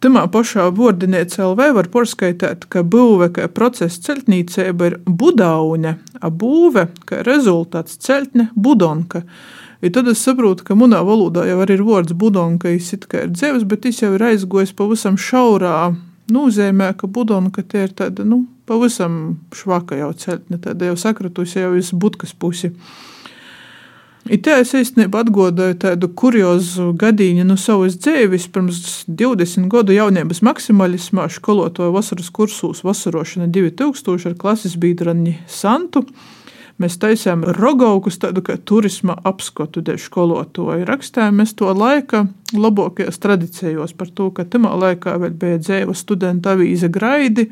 Tamā 0.00 0.22
pašā 0.32 0.70
Vordinēca 0.72 1.42
LV 1.44 1.64
var 1.76 1.88
porskaitīt, 1.92 2.62
ka 2.72 2.80
būve 2.80 3.26
kā 3.36 3.50
procesa 3.52 4.00
celtnīcība 4.06 4.86
ir 4.88 4.94
budaune, 5.04 5.98
a 6.16 6.30
būve 6.32 6.86
kā 7.04 7.18
rezultāts 7.26 7.98
celtne 8.00 8.46
budonka. 8.56 9.26
I 9.84 9.90
tad 9.92 10.08
es 10.08 10.22
saprotu, 10.24 10.64
ka 10.64 10.76
manā 10.76 11.02
valodā 11.04 11.44
jau 11.48 11.58
ir 11.66 11.84
vārds 11.84 12.16
budonka, 12.16 12.72
tas 12.72 12.94
ir 12.96 13.28
dzīves, 13.34 13.68
bet 13.68 13.84
tas 13.84 14.00
jau 14.00 14.14
ir 14.16 14.24
aizgojis 14.30 14.72
pavisam 14.76 15.20
šaurā 15.20 15.92
nozīmē, 16.32 16.94
ka 16.96 17.04
budonka 17.04 17.60
tie 17.60 17.84
ir 17.84 17.92
tāda, 17.96 18.24
nu, 18.24 18.46
pavisam 18.64 19.36
švaka 19.52 20.00
jau 20.00 20.14
celtne, 20.16 20.56
tāda 20.64 20.88
jau 20.88 20.96
sakratusi 20.96 21.60
jau 21.60 21.74
uz 21.76 21.92
budkas 21.92 22.32
pusi. 22.32 22.72
Itā 24.30 24.60
es 24.62 24.70
īstenībā 24.78 25.24
atgādāju 25.24 25.74
tādu 25.82 26.06
kuriozu 26.14 26.92
gadījumu 26.98 27.48
no 27.48 27.56
savas 27.58 27.96
dzīves. 27.98 28.44
Pirms 28.54 28.78
20 29.08 29.66
gadu 29.72 29.96
jaunības 29.96 30.38
maksimālismā 30.46 31.24
skolotāju 31.34 31.96
vasaras 31.96 32.28
kursos 32.30 32.84
Vasarošana 32.86 33.48
2000 33.50 34.30
ar 34.30 34.36
klases 34.38 34.76
biedrani 34.78 35.34
Santu. 35.50 36.04
Mēs 36.78 37.00
taisām 37.02 37.42
rogaukus, 37.58 38.20
tādu 38.22 38.44
kā 38.46 38.54
turisma 38.54 39.18
apskatu 39.26 39.82
dēļ 39.82 39.98
skolotāju. 40.06 40.86
Rakstījām 40.86 41.42
mēs 41.42 41.58
to 41.58 41.74
laika 41.74 42.22
labākajās 42.54 43.18
tradīcijos 43.18 43.98
par 43.98 44.14
to, 44.14 44.30
ka 44.30 44.46
tamā 44.46 44.76
laikā 44.78 45.18
vēl 45.24 45.34
bija 45.42 45.58
dzēva 45.58 45.98
studenta 45.98 46.54
avīze 46.54 46.86
Graidi 46.86 47.50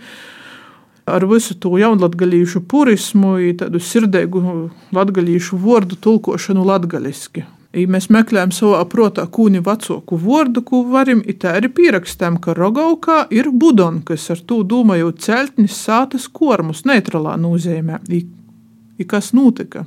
ar 1.10 1.26
visu 1.28 1.56
to 1.60 1.76
jaunlatgaļīšu 1.80 2.64
purismu, 2.70 3.36
tādu 3.58 3.80
sirdīgu 3.82 4.42
latgaļīšu 4.96 5.58
vārdu 5.62 5.98
tulkošanu 6.04 6.66
latgaļiski. 6.68 7.44
I 7.76 7.84
mēs 7.90 8.08
meklējam 8.08 8.52
savā 8.54 8.80
prātā 8.88 9.26
kūni 9.28 9.60
vecāku 9.64 10.16
vārdu, 10.22 10.62
ko 10.64 10.80
varam, 10.88 11.20
it 11.28 11.42
tā 11.42 11.58
arī 11.58 11.68
pierakstām, 11.68 12.38
ka 12.40 12.54
rogaukā 12.56 13.26
ir 13.34 13.50
budon, 13.52 14.00
kas 14.08 14.30
ar 14.32 14.40
to 14.40 14.62
domājot 14.64 15.20
celtnis 15.20 15.76
sātas 15.76 16.30
kormus 16.32 16.86
neitrālā 16.88 17.36
nozīmē. 17.36 18.00
I, 18.08 18.24
i 18.96 19.08
kas 19.08 19.34
notika? 19.36 19.84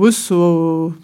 Visu 0.00 0.38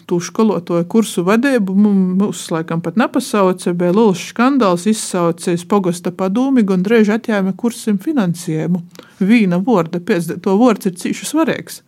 to 0.09 0.19
skolotāju 0.23 0.85
kursu 0.91 1.23
vadību 1.27 1.75
mums 1.77 2.43
laikam 2.53 2.81
pat 2.85 2.97
nepasauca, 2.99 3.73
bija 3.77 3.93
liels 3.95 4.21
skandāls, 4.31 4.87
izsaucies 4.89 5.65
pogosta 5.69 6.13
padomi, 6.15 6.65
un 6.65 6.83
drēž 6.85 7.13
atjāma 7.17 7.55
kursiem 7.57 7.99
finansējumu. 8.01 8.81
Vīna 9.21 9.61
vārda 9.63 10.01
pēc 10.03 10.33
to 10.43 10.57
vārds 10.59 10.89
ir 10.89 10.95
cīši 11.01 11.29
svarīgs. 11.31 11.81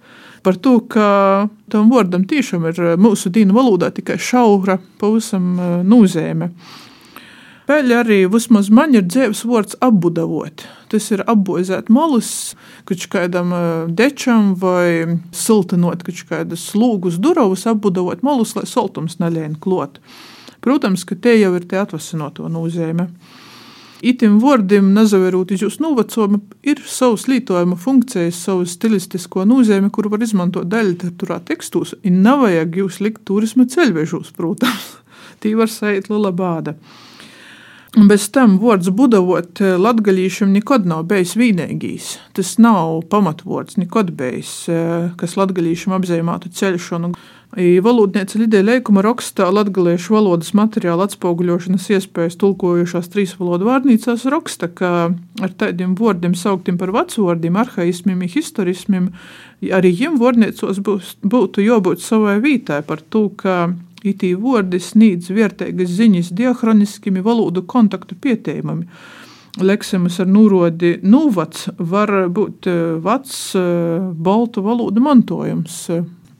Par 0.45 0.55
to, 0.63 0.77
ka 0.87 1.49
tam 1.71 1.89
vārdam 1.91 2.23
tiešām 2.29 2.67
ir 2.69 2.83
mūsu 3.01 3.31
dīna 3.33 3.55
valodā 3.55 3.89
tikai 3.91 4.19
šaura, 4.21 4.77
pavisam 5.01 5.55
nozīme. 5.83 6.51
Vēl 7.67 7.91
arī 7.91 8.21
vismaz 8.31 8.69
man 8.71 8.93
ir 8.95 9.03
dzīves 9.03 9.41
vārds 9.43 9.75
apbudavot. 9.83 10.62
Tas 10.88 11.09
ir 11.12 11.25
apbozēt 11.27 11.89
molus, 11.91 12.29
kaut 12.88 13.01
kādam 13.12 13.51
dečam 13.91 14.53
vai 14.62 15.19
siltinot 15.36 16.05
kaut 16.07 16.21
kādus 16.29 16.63
slūgus 16.71 17.17
durovus, 17.19 17.65
apbudavot 17.67 18.24
molus, 18.24 18.53
lai 18.55 18.63
soltums 18.69 19.17
neļēna 19.19 19.59
klot. 19.59 20.00
Protams, 20.63 21.03
ka 21.03 21.17
te 21.19 21.33
jau 21.41 21.50
ir 21.57 21.65
te 21.67 21.75
atvasinoto 21.81 22.47
nozīme. 22.47 23.09
Itim 24.07 24.38
vārdiem, 24.39 24.93
nazavērot 24.95 25.51
iz 25.51 25.65
jūsu 25.65 25.81
novecojumu, 25.83 26.39
ir 26.69 26.79
savas 26.88 27.25
lietojuma 27.27 27.75
funkcijas, 27.81 28.38
savu 28.45 28.63
stilistisko 28.69 29.43
nozīmi, 29.50 29.89
kuru 29.91 30.13
var 30.13 30.24
izmantot 30.24 30.69
daļliteratūrā 30.69 31.41
tekstos, 31.50 31.97
un 32.05 32.21
nav 32.24 32.45
vajag 32.45 32.79
jūs 32.83 33.01
likt 33.03 33.25
turisma 33.27 33.67
ceļvežos, 33.67 34.31
protams. 34.38 34.88
Tī 35.41 35.51
var 35.57 35.74
sajūt 35.74 36.07
liela 36.13 36.31
bāda. 36.31 36.77
Bez 37.97 38.27
tam 38.29 38.59
vārds 38.61 38.91
budavot 38.93 39.57
eh, 39.63 39.73
latgaļīšam 39.81 40.51
nekad 40.53 40.85
nav 40.85 41.07
bijis 41.09 41.33
vienīgais. 41.39 42.11
Tas 42.37 42.51
nav 42.61 43.07
pamatvārds, 43.09 43.79
nekad 43.81 44.11
bijis, 44.19 44.51
eh, 44.69 45.07
kas 45.17 45.33
latgaļīšam 45.39 45.95
apzīmētu 45.97 46.53
ceļšanu. 46.59 47.15
Valodniece 47.57 48.37
Lidija 48.37 48.61
Leikuma 48.61 49.01
rakstā 49.01 49.47
latgaliešu 49.55 50.13
valodas 50.13 50.51
materiāla 50.53 51.07
atspoguļošanas 51.07 51.87
iespējas 51.95 52.35
tulkojušās 52.43 53.07
trīs 53.09 53.33
valodu 53.39 53.69
vārnīcās 53.69 54.27
raksta, 54.29 54.67
ka 54.67 54.91
ar 55.41 55.55
tādiem 55.57 55.95
vārdiem 55.97 56.35
sauktiem 56.37 56.77
par 56.77 56.91
vecvārdiem, 56.93 57.57
arhaismiem, 57.57 58.21
historismiem, 58.27 59.09
arī 59.63 59.93
jiem 59.95 60.19
vārnīcos 60.21 60.83
būtu 60.83 61.65
jābūt 61.65 62.03
savai 62.03 62.35
vītai 62.43 62.83
par 62.85 63.01
to, 63.01 63.29
ka 63.39 63.71
Itī 64.05 64.33
vārdi 64.37 64.79
sniedz 64.81 65.31
vērtīgas 65.33 65.95
ziņas 65.97 66.33
diachroniskimi 66.37 67.23
valodu 67.25 67.63
kontaktu 67.65 68.17
pieteikumami. 68.21 68.85
Leksimas 69.57 70.19
ar 70.21 70.27
nūrodi 70.29 70.99
nūvats 71.01 71.71
var 71.79 72.11
būt 72.29 72.69
vecs 73.01 73.39
baltu 74.13 74.62
valodu 74.62 75.01
mantojums. 75.01 75.79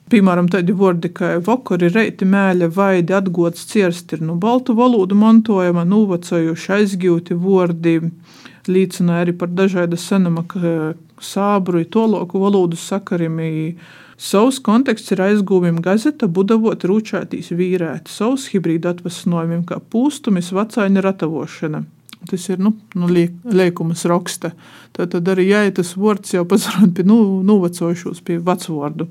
Piemēram, 0.08 0.46
tādi 0.48 0.72
vārdi 0.72 1.10
kā 1.12 1.34
vakari, 1.44 1.90
reiti, 1.92 2.24
mēļa, 2.30 2.70
vaidi, 2.72 3.16
atgods, 3.18 3.66
cirsti 3.68 4.16
ir 4.16 4.22
no 4.24 4.38
baltu 4.40 4.72
valodu 4.78 5.18
mantojuma, 5.20 5.84
nūvacojuši 5.84 6.72
aizgūti 6.78 7.36
vārdi, 7.36 7.98
liecināja 8.72 9.26
arī 9.26 9.34
par 9.36 9.52
dažādu 9.52 10.00
senama 10.00 10.46
sābru, 11.20 11.84
toloku 11.92 12.40
valodu 12.40 12.80
sakarimi 12.80 13.76
Savs 14.18 14.58
konteksts 14.66 15.14
ir 15.14 15.22
aizgūvim 15.22 15.78
gazeta, 15.86 16.26
budavot 16.26 16.82
rūčātīs 16.90 17.52
vīrēti, 17.54 18.10
savs 18.10 18.48
hibrīda 18.50 18.96
atvasinojumiem, 18.96 19.62
kā 19.70 19.78
pūstumis, 19.94 20.50
vecāņa 20.58 21.04
ratavošana. 21.06 21.84
Tas 22.28 22.48
ir 22.50 22.58
nu, 22.58 22.74
nu, 22.98 23.08
liekumas 23.10 24.08
raksta. 24.10 24.56
Tad, 24.98 25.12
tad 25.14 25.30
arī 25.30 25.52
ja 25.52 25.62
tas 25.70 25.94
vārds 25.94 26.34
jau 26.34 26.48
pazarot 26.50 26.96
pie 26.98 27.06
nu, 27.06 27.44
novecojušos, 27.46 28.24
pie 28.26 28.40
vecvārdu. 28.42 29.06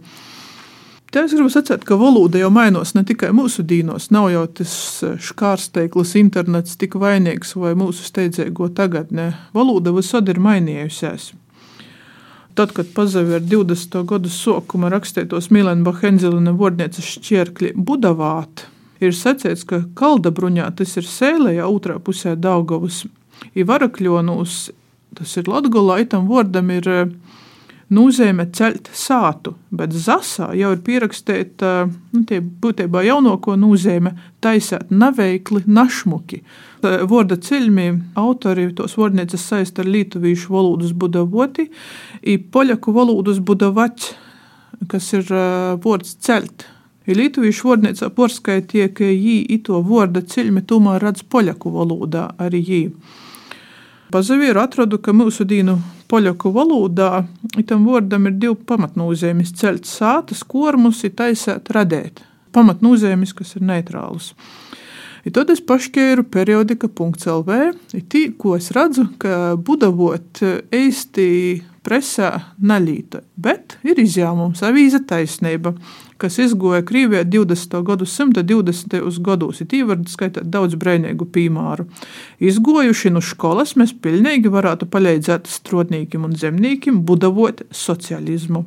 Te 1.14 1.22
es 1.22 1.32
gribu 1.32 1.48
sacīt, 1.54 1.86
ka 1.86 1.94
valoda 1.96 2.42
jau 2.42 2.50
mainās 2.50 2.96
ne 2.98 3.04
tikai 3.06 3.30
mūsu 3.30 3.62
dīnos. 3.62 4.10
Nav 4.10 4.26
jau 4.34 4.42
tas 4.58 4.74
škārsteiklis, 5.22 6.16
internets 6.18 6.74
tik 6.82 6.98
vainīgs 6.98 7.54
vai 7.54 7.76
mūsu 7.78 8.04
steidzēgo 8.10 8.72
tagadnē. 8.74 9.30
Valoda 9.54 9.94
visad 9.94 10.26
ir 10.34 10.42
mainījusies 10.42 11.30
tad, 12.56 12.72
kad 12.76 12.88
pazavēra 12.96 13.42
20. 13.44 14.00
gadu 14.08 14.30
sākuma 14.32 14.90
rakstītos 14.92 15.50
Milena 15.54 15.92
Henzelina 16.00 16.54
vārdnieces 16.56 17.16
šķērkļi 17.16 17.74
Budavāt, 17.76 18.66
ir 19.04 19.14
sacīts, 19.16 19.66
ka 19.68 19.82
Kaldabruņā 19.98 20.70
tas 20.78 20.96
ir 20.96 21.08
sēlējā 21.08 21.68
otrā 21.68 21.98
pusē 22.02 22.34
Daugavas, 22.40 23.04
ir 23.54 23.68
Varakļonūs, 23.68 24.58
tas 25.18 25.36
ir 25.36 25.50
Latgolā, 25.52 26.00
itam 26.04 26.28
vārdam 26.30 26.72
ir 26.74 26.88
nozīme 27.92 28.48
ceļt 28.50 28.90
sātu, 28.94 29.54
bet 29.70 29.94
zasā 29.94 30.50
jau 30.58 30.72
ir 30.74 30.82
pierakstīta 30.86 31.72
nu, 31.86 32.22
būtībā 32.62 33.04
jaunāko 33.06 33.54
nozīme 33.60 34.16
taisēt 34.42 34.90
neveikli 34.90 35.62
našmuki. 35.66 36.42
Vārda 36.82 37.38
ceļmi 37.38 37.88
autori 38.18 38.68
tos 38.76 38.96
vārdnieces 38.98 39.42
saist 39.50 39.78
ar 39.78 39.88
lītuvīšu 39.90 40.52
valodas 40.52 40.94
budavoti, 40.94 41.68
i 42.22 42.38
poļaku 42.38 42.94
valodas 42.94 43.38
budavaķi, 43.38 44.14
kas 44.90 45.12
ir 45.16 45.30
vārds 45.82 46.16
celt. 46.22 46.66
I 47.06 47.14
Lietuviešu 47.14 47.68
vārdniecā 47.68 48.08
porskaitie, 48.10 48.88
ka 48.90 49.06
jī 49.06 49.38
ito 49.54 49.78
vārda 49.86 50.24
ceļmi 50.26 50.64
tomēr 50.66 51.04
redz 51.06 51.22
poļaku 51.30 51.70
valodā 51.70 52.32
arī 52.42 52.62
jī. 52.66 52.80
Pazavīru 54.10 54.58
atradu, 54.58 54.98
ka 54.98 55.14
mūsu 55.14 55.46
dīnu 55.46 55.76
poļaku 56.10 56.52
valodā 56.54 57.24
tam 57.66 57.86
vārdam 57.88 58.28
ir 58.30 58.38
divi 58.40 58.56
pamatnūzīmes- 58.68 59.54
celt 59.60 59.84
sātas, 59.84 60.44
kormus, 60.44 61.04
ir 61.04 61.10
taisēt 61.10 61.70
radēt. 61.74 62.22
Pamatnūzīmes, 62.52 63.34
kas 63.34 63.56
ir 63.56 63.62
neitrāls. 63.62 64.32
I 65.26 65.30
tad 65.30 65.50
es 65.50 65.60
pašķēru 65.60 66.22
periodika.lv, 66.30 67.74
tī, 68.06 68.36
ko 68.38 68.54
es 68.54 68.70
redzu, 68.70 69.08
ka 69.18 69.56
budavot 69.56 70.42
īsti 70.70 71.62
presā 71.86 72.32
nalīta, 72.58 73.22
bet 73.38 73.76
ir 73.86 74.00
izņēmums 74.02 74.64
avīze 74.66 75.00
taisnība, 75.06 75.74
kas 76.20 76.38
izgoja 76.42 76.82
Krīvijā 76.86 77.22
20. 77.28 77.78
gadu 77.86 78.08
120. 78.10 79.20
gados, 79.28 79.60
ir 79.62 79.70
tīvar 79.70 80.02
skaitāt 80.10 80.50
daudz 80.50 80.74
brēnīgu 80.80 81.28
piemēru. 81.36 81.86
Izgojuši 82.42 83.14
no 83.14 83.22
skolas 83.22 83.76
mēs 83.78 83.94
pilnīgi 84.02 84.52
varētu 84.52 84.90
palīdzēt 84.90 85.48
strotnīkim 85.52 86.26
un 86.26 86.36
zemnīkim 86.40 87.04
budavot 87.06 87.62
socialismu. 87.70 88.66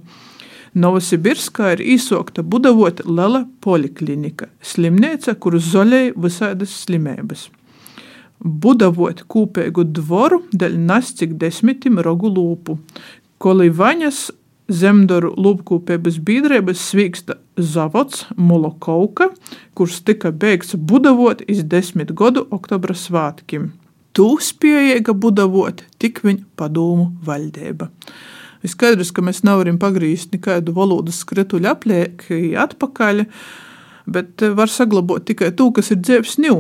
Novosibirskā 0.80 1.74
ir 1.76 1.86
izsokta 1.98 2.44
budavota 2.46 3.04
liela 3.10 3.42
poliklinika, 3.66 4.52
slimnīca, 4.62 5.34
kur 5.42 5.58
zoļēja 5.58 6.14
visādas 6.16 6.76
slimības. 6.86 7.50
Budavot 8.40 9.26
kūpēgu 9.28 9.84
dvoru 9.92 10.44
dēļ 10.56 10.78
nascik 10.80 11.34
desmitim 11.42 12.00
rogu 12.00 12.32
lūpu, 12.32 12.78
Kolivaņas 13.40 14.30
zemdoru 14.70 15.32
lūpkūpības 15.40 16.20
biedrības 16.24 16.82
svīksta 16.92 17.38
zavots 17.58 18.26
Molokovka, 18.38 19.30
kurš 19.76 20.02
tika 20.08 20.32
beigts 20.32 20.76
budavot 20.76 21.42
iz 21.48 21.64
desmit 21.64 22.14
gadu 22.16 22.46
oktobra 22.56 22.96
svātkim. 22.96 23.72
Tū 24.16 24.34
spējīga 24.44 25.16
budavot 25.16 25.84
tik 26.02 26.24
viņa 26.26 26.46
padomu 26.60 27.14
valdība. 27.26 27.90
Ir 28.64 28.72
skaidrs, 28.74 29.14
ka 29.16 29.24
mēs 29.24 29.44
nevaram 29.48 29.80
pagriezt 29.80 30.34
nekādu 30.36 30.74
valodas 30.76 31.22
skrituļu 31.24 31.70
aplieki 31.72 32.54
atpakaļ, 32.60 33.24
bet 34.10 34.44
var 34.58 34.72
saglabāt 34.72 35.30
tikai 35.30 35.54
to, 35.56 35.70
kas 35.76 35.94
ir 35.96 36.02
dzīves 36.04 36.36
ņū. 36.44 36.58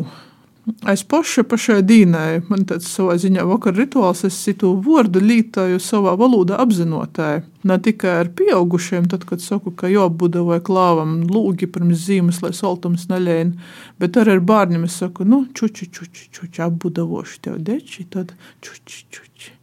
Aiz 0.89 1.03
paša 1.07 1.43
pašai 1.49 1.79
dīnai. 1.85 2.41
Man 2.49 2.65
tāds 2.69 2.89
savā 2.93 3.15
ziņā 3.21 3.45
vakar 3.49 3.75
rituāls, 3.77 4.23
es 4.27 4.37
citu 4.43 4.71
vārdu 4.85 5.21
lītoju 5.23 5.79
savā 5.83 6.15
valodā 6.19 6.59
apzinotāji. 6.63 7.43
Ne 7.69 7.77
tikai 7.83 8.15
ar 8.21 8.31
pieaugušiem, 8.39 9.09
tad, 9.11 9.25
kad 9.29 9.43
saku, 9.43 9.73
ka 9.75 9.91
jābuda 9.91 10.45
vai 10.47 10.59
klāvam 10.63 11.19
lūgi 11.27 11.69
pirms 11.71 12.05
zīmes, 12.07 12.41
lai 12.45 12.53
saltums 12.55 13.09
neļēna, 13.11 13.69
bet 13.99 14.19
arī 14.19 14.37
ar 14.37 14.43
bērniem 14.51 14.87
es 14.87 14.99
saku, 15.03 15.27
nu, 15.27 15.43
čuči, 15.53 15.89
čuči, 15.91 16.29
čuči, 16.31 16.65
apbudavoši 16.65 17.41
tev 17.47 17.61
deči, 17.69 18.07
tad 18.11 18.35
čuči, 18.63 19.05
čuči. 19.11 19.55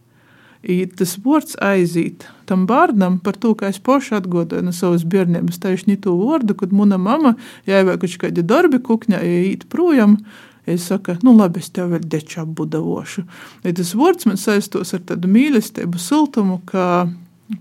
I 0.67 0.81
tas 0.99 1.15
vārds 1.23 1.55
aiziet 1.63 2.25
tam 2.47 2.65
bērnam 2.67 3.21
par 3.23 3.37
to, 3.39 3.53
ka 3.59 3.69
es 3.71 3.79
pašu 3.83 4.17
atgādāju 4.19 4.67
no 4.67 4.73
savas 4.75 5.05
bērnības 5.07 5.61
tieši 5.63 5.99
to 6.03 6.17
vārdu, 6.19 6.57
kad 6.59 6.75
mana 6.75 6.99
mama, 6.99 7.37
ja 7.67 7.83
jau 7.83 7.95
kaut 7.95 8.19
kādi 8.23 8.43
darbi 8.43 8.81
kukņā, 8.83 9.21
ja 9.23 9.41
iet 9.53 9.67
projām, 9.71 10.19
Es 10.67 10.89
saku, 10.91 11.15
nu 11.23 11.37
labi, 11.37 11.63
es 11.63 11.71
tev 11.71 11.93
vēl 11.95 12.07
deču 12.11 12.41
apbudavošu. 12.43 13.23
Ja 13.65 13.75
tas 13.79 13.93
vārds 13.95 14.27
man 14.27 14.41
saistos 14.41 14.95
ar 14.97 15.05
tādu 15.07 15.31
mīlestību, 15.31 16.01
siltumu, 16.03 16.59
ka, 16.67 17.07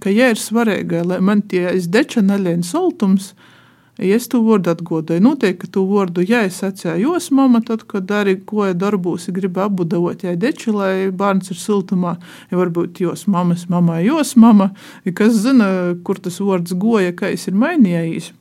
ka 0.02 0.14
ja 0.14 0.32
ir 0.34 0.42
svarīgi, 0.42 1.04
lai 1.06 1.20
man 1.22 1.44
tie 1.46 1.68
aiz 1.70 1.86
deča 1.92 2.26
neļien 2.26 2.66
siltums, 2.66 3.36
Ja 3.96 4.18
es 4.18 4.26
to 4.28 4.42
vārdu 4.44 4.74
atgādāju, 4.74 5.24
noteikti, 5.24 5.62
ka 5.62 5.70
to 5.78 5.86
vārdu, 5.88 6.24
ja 6.28 6.42
es 6.44 6.58
atceros, 6.68 7.30
mamma, 7.32 7.62
tad, 7.64 7.86
kad 7.88 8.10
arī 8.12 8.34
ko 8.44 8.68
darbos, 8.76 9.30
gribu 9.32 9.62
apbudavot, 9.64 10.26
ja 10.28 10.34
deči, 10.36 10.74
lai 10.76 11.08
bērns 11.16 11.54
ir 11.54 11.60
siltumā, 11.62 12.18
ja 12.52 12.60
varbūt 12.60 13.00
jos 13.06 13.24
mammas, 13.32 13.70
mamā, 13.72 14.02
jos 14.04 14.34
mamma, 14.36 14.74
kas 15.16 15.40
zina, 15.46 15.70
kur 16.04 16.20
tas 16.20 16.42
vārds 16.44 16.76
goja, 16.76 17.16
kā 17.16 17.32
es 17.32 17.48
ir 17.48 17.56
mainījies. 17.56 18.34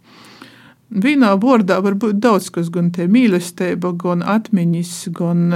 Vienā 0.95 1.33
vārdā 1.43 1.81
var 1.83 1.97
būt 1.99 2.21
daudz 2.23 2.53
kas, 2.55 2.69
gan 2.71 2.93
tā 2.95 3.09
mīlestība, 3.11 3.91
gan 3.99 4.23
atmiņas, 4.23 4.93
gan 5.17 5.49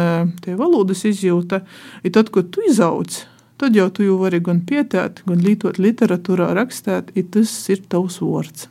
tā 0.42 0.56
valodas 0.58 1.04
izjūta. 1.06 1.60
Ir 2.02 2.14
tad, 2.16 2.32
kad 2.34 2.48
tu 2.50 2.64
izaudz, 2.66 3.20
tad 3.60 3.78
jau 3.78 3.86
tu 3.94 4.02
jau 4.02 4.16
vari 4.18 4.40
gan 4.42 4.64
pietēt, 4.66 5.22
gan 5.28 5.44
lietot 5.44 5.78
literatūrā, 5.78 6.50
rakstīt, 6.58 7.12
ja 7.14 7.26
tas 7.30 7.52
ir 7.70 7.84
tavs 7.86 8.18
vārds. 8.18 8.66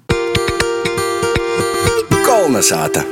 Kolnesāta! 2.27 3.06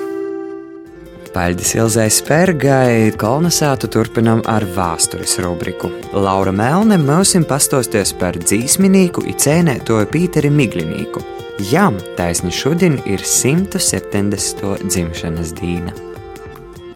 Paldies 1.35 1.73
Ilzai 1.75 2.07
Spērgai, 2.11 3.11
kolonizātu 3.19 3.89
turpinām 3.91 4.43
ar 4.47 4.63
vēstures 4.75 5.35
rubriku. 5.43 5.91
Laura 6.15 6.51
Melne 6.55 6.99
mums 6.99 7.35
pastāstīs 7.47 8.15
par 8.19 8.39
dzīsminīku, 8.39 9.23
icēnētoju 9.35 10.11
Pīteri 10.11 10.51
Miglinīku. 10.51 11.34
Jām 11.55 11.95
taisni 12.17 12.49
šodien 12.51 12.97
ir 13.07 13.21
170. 13.23 14.89
dzimšanas 14.91 15.53
diena. 15.55 15.93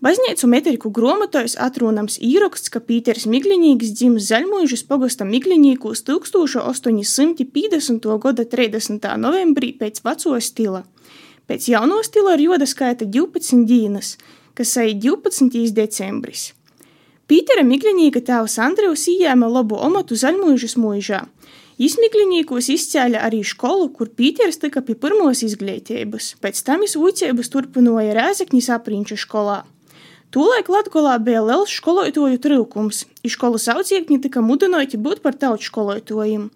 Baznīcu 0.04 0.50
metriku 0.52 0.92
grāmatos 0.92 1.56
atrunams 1.56 2.20
īraksts, 2.20 2.68
ka 2.68 2.84
Pīters 2.84 3.24
Miglinīgs 3.24 3.96
dzimis 3.96 4.28
Zaļmuižas 4.28 4.84
pogosta 4.84 5.24
Miglinīkos 5.24 6.04
1850. 6.04 8.04
gada 8.20 8.44
30. 8.44 9.00
novembrī 9.16 9.80
pēc 9.80 10.04
veco 10.04 10.36
stila. 10.44 10.84
Pēc 11.48 11.72
jauno 11.72 12.04
stila 12.04 12.36
ir 12.36 12.44
joda 12.50 12.68
skaita 12.68 13.08
12 13.08 13.64
dienas, 13.64 14.20
kas 14.60 14.76
ir 14.76 15.00
12. 15.00 15.72
decembris. 15.72 16.52
Pītera 17.32 17.64
Miglinīga 17.64 18.20
tēvs 18.20 18.60
Andrejs 18.60 19.08
ieņēma 19.08 19.48
labu 19.48 19.80
amatu 19.80 20.20
Zaļmuižas 20.20 20.76
mūžā– 20.76 21.24
Izmiklinīkos 21.80 22.68
izcēla 22.74 23.22
arī 23.24 23.38
skolu, 23.48 23.86
kur 23.96 24.10
Pīters 24.12 24.58
tika 24.60 24.82
pie 24.84 24.98
pirmos 25.00 25.40
izglītības. 25.48 26.34
Pēc 26.44 26.60
tam 26.68 26.82
viņš 26.84 26.96
ucības 27.00 27.52
turpināja 27.54 28.18
Rēzekņas 28.18 28.68
aprīņķa 28.76 29.18
skolā. 29.22 29.62
Tūlaik 30.36 30.68
Latgolā 30.68 31.14
bija 31.24 31.40
liels 31.42 31.72
skolotoju 31.72 32.42
trūkums, 32.44 33.06
i 33.24 33.32
skolas 33.32 33.70
audziekņi 33.72 34.20
tika 34.28 34.44
mudināti 34.44 35.00
būt 35.00 35.24
par 35.24 35.40
tautu 35.40 35.70
skolotojiem. 35.70 36.50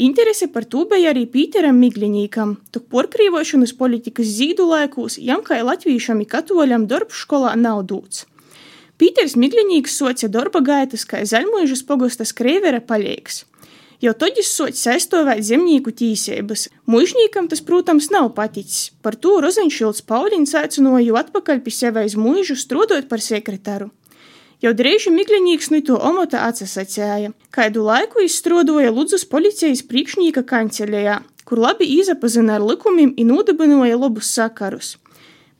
Interese 0.00 0.48
par 0.48 0.64
to 0.64 0.86
bija 0.88 1.12
arī 1.12 1.26
Pīteram 1.28 1.76
Miglinīkam, 1.76 2.56
tuk 2.72 2.88
porkrīvošanas 2.88 3.76
politikas 3.76 4.32
zīdu 4.40 4.70
laikos, 4.72 5.20
jam 5.20 5.44
kā 5.44 5.60
latvīšam 5.60 6.24
i 6.24 6.30
katoļam 6.32 6.88
darbs 6.88 7.20
skolā 7.26 7.52
nav 7.60 7.84
dūts. 7.92 8.24
Pīters 8.96 9.36
Miglinīks 9.36 10.00
soca 10.00 10.32
darba 10.32 10.64
gaitas 10.64 11.04
kā 11.04 11.26
Zaļmuižas 11.28 11.84
pogostas 11.84 12.32
kreivera 12.32 12.80
palīgs. 12.80 13.44
Jau 14.02 14.10
tad 14.18 14.38
es 14.40 14.48
sots 14.50 14.80
aizstāvēt 14.90 15.44
zemnieku 15.46 15.92
tīsības. 15.94 16.66
Mūžniekam 16.90 17.46
tas, 17.46 17.60
protams, 17.62 18.08
nav 18.10 18.32
paticis. 18.34 18.90
Par 18.98 19.14
to 19.14 19.36
Rozenšilds 19.44 20.02
Paulins 20.08 20.56
aicināja 20.58 21.20
atpakaļ 21.20 21.60
pie 21.62 21.74
sevi 21.76 22.02
aiz 22.02 22.16
mūžu, 22.18 22.58
strādājot 22.58 23.06
par 23.06 23.22
sekretāru. 23.22 23.92
Jau 24.62 24.72
drīz 24.78 25.06
Mikļņīgs 25.10 25.70
no 25.70 25.80
to 25.86 25.96
omota 25.98 26.42
atsasacēja. 26.48 27.30
Kādu 27.54 27.86
laiku 27.86 28.26
izstrādāja 28.26 28.90
Ludzus 28.94 29.22
policijas 29.26 29.82
priekšnieka 29.86 30.42
kancelējā, 30.50 31.20
kur 31.46 31.62
labi 31.62 31.86
izapazina 31.98 32.58
ar 32.58 32.66
likumiem 32.66 33.14
un 33.18 33.32
nodibināja 33.36 33.98
labus 33.98 34.34
sakarus. 34.34 34.96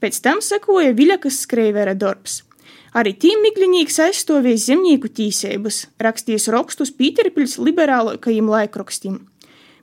Pēc 0.03 0.19
tam 0.23 0.43
sekoja 0.43 0.95
Viļakas 0.99 1.45
skreivera 1.47 1.95
darbs. 1.95 2.43
Arī 2.93 3.15
tīm 3.17 3.41
Mikļņīgs 3.41 3.95
aizstāvēja 4.05 4.61
zemnieku 4.67 5.09
tīsības, 5.09 5.87
rakstījis 6.03 6.51
rakstus 6.53 6.91
Pīterpils 6.93 7.57
liberālākajiem 7.57 8.51
laikrakstim. 8.53 9.23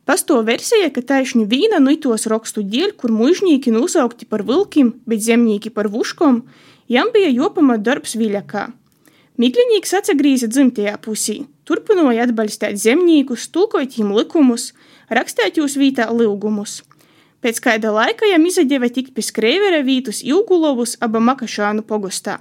Pasto 0.06 0.38
versija, 0.46 0.92
ka 0.94 1.02
taisni 1.02 1.48
vīna 1.50 1.80
no 1.82 1.94
itos 1.94 2.28
rakstu 2.30 2.62
dēļ, 2.66 2.94
kur 3.02 3.14
mužnieki 3.14 3.74
nosaukti 3.74 4.26
par 4.30 4.44
vilkiem, 4.46 4.92
bet 5.10 5.22
zemnieki 5.26 5.70
par 5.74 5.90
vuškom, 5.90 6.44
jam 6.90 7.10
bija 7.14 7.32
jopamat 7.34 7.82
darbs 7.86 8.14
viļakā. 8.18 8.68
Mikļņīgs 9.42 9.96
atsagrīza 10.02 10.50
dzimtajā 10.52 10.98
pusī, 11.02 11.40
turpināja 11.66 12.28
atbalstīt 12.28 12.78
zemniekus, 12.82 13.48
tulkot 13.54 13.90
viņiem 13.90 14.14
likumus, 14.18 14.74
rakstīt 15.10 15.58
jūs 15.62 15.78
vītā 15.82 16.10
lūgumus. 16.14 16.84
Pēc 17.42 17.62
kāda 17.64 17.94
laika 17.96 18.28
jam 18.30 18.46
izdeva 18.46 18.90
tikt 18.92 19.16
pie 19.16 19.24
skreivera 19.24 19.80
vītus 19.86 20.22
Ilgulovus 20.28 20.98
aba 21.02 21.22
Makašānu 21.24 21.86
pogostā. 21.88 22.38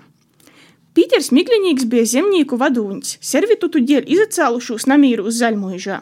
Pīters 0.98 1.28
Mikļņīgs 1.30 1.84
bija 1.86 2.06
zemnieku 2.10 2.56
vadūņš, 2.58 3.10
servitutu 3.22 3.78
dēļ 3.86 4.08
izacēlušos 4.10 4.88
namīru 4.90 5.28
uz 5.30 5.36
Zaļmuižā. 5.38 5.98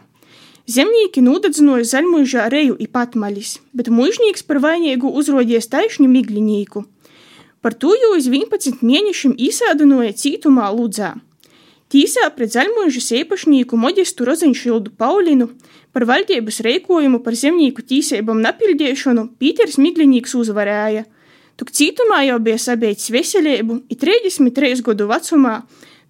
Zemnieki 0.72 1.20
nūdedzināja 1.20 1.84
Zaļmuižā 1.90 2.46
reju 2.54 2.78
i 2.80 2.86
patmaļis, 2.88 3.50
bet 3.76 3.90
mužnieks 3.92 4.46
par 4.48 4.62
vainīgu 4.64 5.10
uzrodies 5.20 5.68
taišņu 5.68 6.06
Mikļņīku. 6.14 6.82
Par 7.60 7.76
to 7.76 7.92
jau 7.92 8.14
uz 8.16 8.30
11 8.32 8.80
mēnešiem 8.80 9.34
īsādinoja 9.36 10.14
cītumā 10.16 10.70
Ludzā. 10.72 11.12
Tīsā 11.92 12.30
pret 12.38 12.54
Zaļmuižas 12.56 13.10
īpašnieku 13.20 13.76
Modestu 13.76 14.24
Roziņšildu 14.24 14.94
Paulinu 14.96 15.50
par 15.92 16.08
valdības 16.08 16.62
reikojumu 16.64 17.20
par 17.20 17.36
zemnieku 17.36 17.84
tīsībām 17.84 18.40
napildēšanu 18.48 19.28
Pīters 19.36 19.76
Mikļņīgs 19.76 20.38
uzvarēja– 20.40 21.04
Tuk 21.56 21.70
cītumā 21.72 22.18
jau 22.26 22.36
bija 22.44 22.58
sabeidzis 22.60 23.08
veselību, 23.14 23.78
i 23.88 23.96
33 23.96 24.82
gadu 24.84 25.06
vecumā 25.08 25.62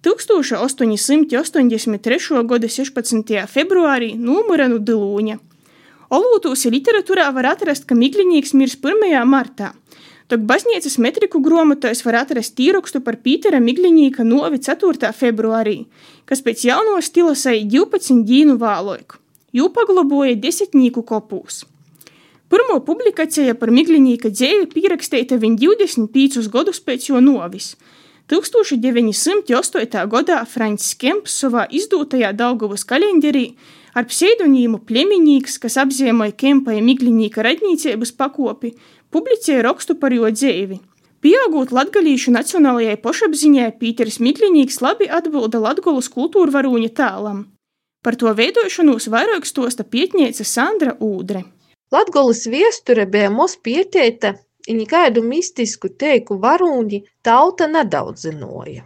1883. 0.03 2.43
gada 2.49 2.67
16. 2.67 3.47
februārī 3.47 4.19
numura 4.19 4.67
no 4.67 4.77
Dilūņa. 4.77 5.37
Olūtūs 6.11 6.65
literatūrā 6.71 7.33
var 7.35 7.45
atrast, 7.53 7.85
ka 7.87 7.95
Mikļņīgs 7.95 8.53
mirs 8.59 8.75
1. 8.79 9.25
martā. 9.27 9.73
Tok 10.27 10.39
baznīcas 10.43 10.97
metriku 10.99 11.39
gromatos 11.39 12.03
var 12.03 12.15
atrast 12.25 12.55
tīrakstu 12.59 12.99
par 13.03 13.15
Pītera 13.23 13.59
Migļņīka 13.63 14.23
novi 14.27 14.59
4. 14.59 15.13
februārī, 15.15 15.85
kas 16.27 16.43
pēc 16.43 16.67
jauno 16.67 16.99
stila 16.99 17.35
sai 17.39 17.63
12 17.63 18.27
dīnu 18.27 18.59
vāloiku. 18.59 19.15
Jū 19.55 19.71
pagloboja 19.71 20.35
desmitnīku 20.35 21.07
kopūs. 21.07 21.63
Pirmo 22.47 22.77
publikācija 22.87 23.57
par 23.59 23.73
Miglinīka 23.75 24.29
dzēju 24.31 24.69
pierakstīta 24.71 25.35
viņa 25.41 25.57
25 25.63 26.47
gadus 26.53 26.79
pēc 26.79 27.09
jo 27.09 27.19
novis. 27.19 27.73
1908. 28.31 30.03
gadā 30.11 30.37
Frančs 30.47 30.93
Kemps 30.99 31.35
savā 31.43 31.65
izdūtajā 31.71 32.33
Daugavas 32.35 32.83
kalendārī 32.87 33.49
ar 33.95 34.07
pseidonīmu 34.07 34.79
Pleminīks, 34.87 35.57
kas 35.63 35.75
apzīmēja 35.83 36.35
Kempa 36.39 36.75
ja 36.75 36.83
Miglinīka 36.83 37.43
radnīcības 37.43 38.13
pakopi, 38.19 38.73
publicēja 39.11 39.65
rakstu 39.67 39.95
par 39.99 40.15
jo 40.15 40.31
dzēvi. 40.31 40.79
Pieaugot 41.23 41.73
latgalīšu 41.75 42.31
nacionālajai 42.35 42.95
pošapziņai, 43.03 43.73
Pīters 43.79 44.21
Miglinīks 44.23 44.79
labi 44.85 45.09
atbilda 45.11 45.59
Latgolas 45.63 46.11
kultūra 46.13 46.59
varūņa 46.59 46.93
tālam. 46.95 47.45
Par 48.05 48.15
to 48.15 48.31
veidošanos 48.31 49.09
vairāk 49.11 49.47
stosta 49.49 49.83
pietniece 49.83 50.45
Sandra 50.47 50.93
Ūdre. 51.03 51.43
Latgolas 51.91 52.45
viesture 52.51 53.05
bija 53.05 53.29
maz 53.31 53.55
pieteikta, 53.63 54.33
i 54.67 54.75
nekādu 54.75 55.23
mistisku 55.23 55.89
teiku 56.03 56.35
varūņi 56.43 56.99
tauta 57.23 57.67
nedaudz 57.71 58.25
zināja. 58.27 58.83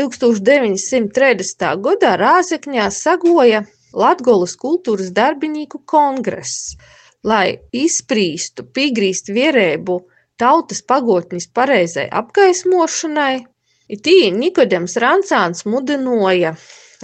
1930. 0.00 1.64
gadā 1.86 2.12
Rāzekņā 2.20 2.90
sagoja 2.92 3.62
Latgolas 3.94 4.56
kultūras 4.60 5.12
darbinieku 5.14 5.80
kongress, 5.86 6.74
lai 7.22 7.60
izprīstu, 7.72 8.66
piegrīst 8.76 9.30
vierēbu 9.32 10.00
tautas 10.36 10.82
pagotnis 10.82 11.46
pareizai 11.48 12.08
apgaismošanai, 12.10 13.44
Tī 13.84 14.30
Nikodems 14.32 14.94
Rancāns 14.96 15.66
mudināja 15.68 16.54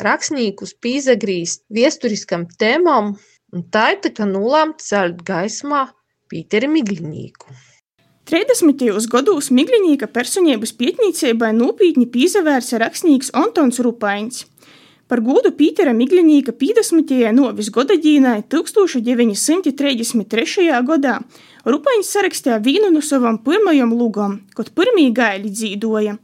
rakstniekus 0.01 0.73
pīzagrīzt 0.81 1.67
viesturiskam 1.77 2.47
tēmam, 2.63 3.11
un 3.55 3.63
tā 3.73 3.93
ir 3.95 3.99
tā 4.05 4.11
kā 4.15 4.25
nolēmta 4.29 4.85
celt 4.85 5.23
gaismā 5.27 5.89
Pīteri 6.31 6.69
Miglinīku. 6.71 7.47
30. 8.31 9.09
gados 9.11 9.51
Miglinīka 9.51 10.07
personības 10.07 10.71
pietnīcībai 10.79 11.51
nopietni 11.57 12.07
pīzavērsa 12.07 12.79
rakstnieks 12.79 13.33
Antons 13.35 13.81
Rupaiņš. 13.83 14.47
Par 15.11 15.19
godu 15.27 15.51
Pītera 15.59 15.91
Miglinīka 15.91 16.55
50. 16.55 17.35
novis 17.35 17.67
godadīnai 17.75 18.47
1933. 18.47 20.71
gadā 20.87 21.19
Rupaiņš 21.67 22.07
sarakstīja 22.07 22.63
vienu 22.63 22.95
no 22.95 23.03
savam 23.03 23.43
pirmajam 23.43 23.91
lugam, 23.99 24.47
kad 24.55 24.71
pirmī 24.71 25.11
gaili 25.11 25.51
dzīdoja. 25.51 26.15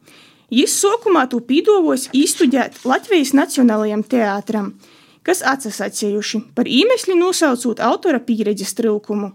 Jis 0.54 0.70
sākumā 0.78 1.26
to 1.26 1.42
pīdovos 1.42 2.06
īstudēt 2.14 2.86
Latvijas 2.86 3.34
Nacionālajam 3.34 4.06
teātram, 4.06 4.78
kas 5.26 5.42
atsasacējuši 5.42 6.42
par 6.54 6.70
īmesli 6.70 7.18
nosaucot 7.18 7.82
autora 7.82 8.22
pieredzes 8.22 8.76
trūkumu. 8.78 9.32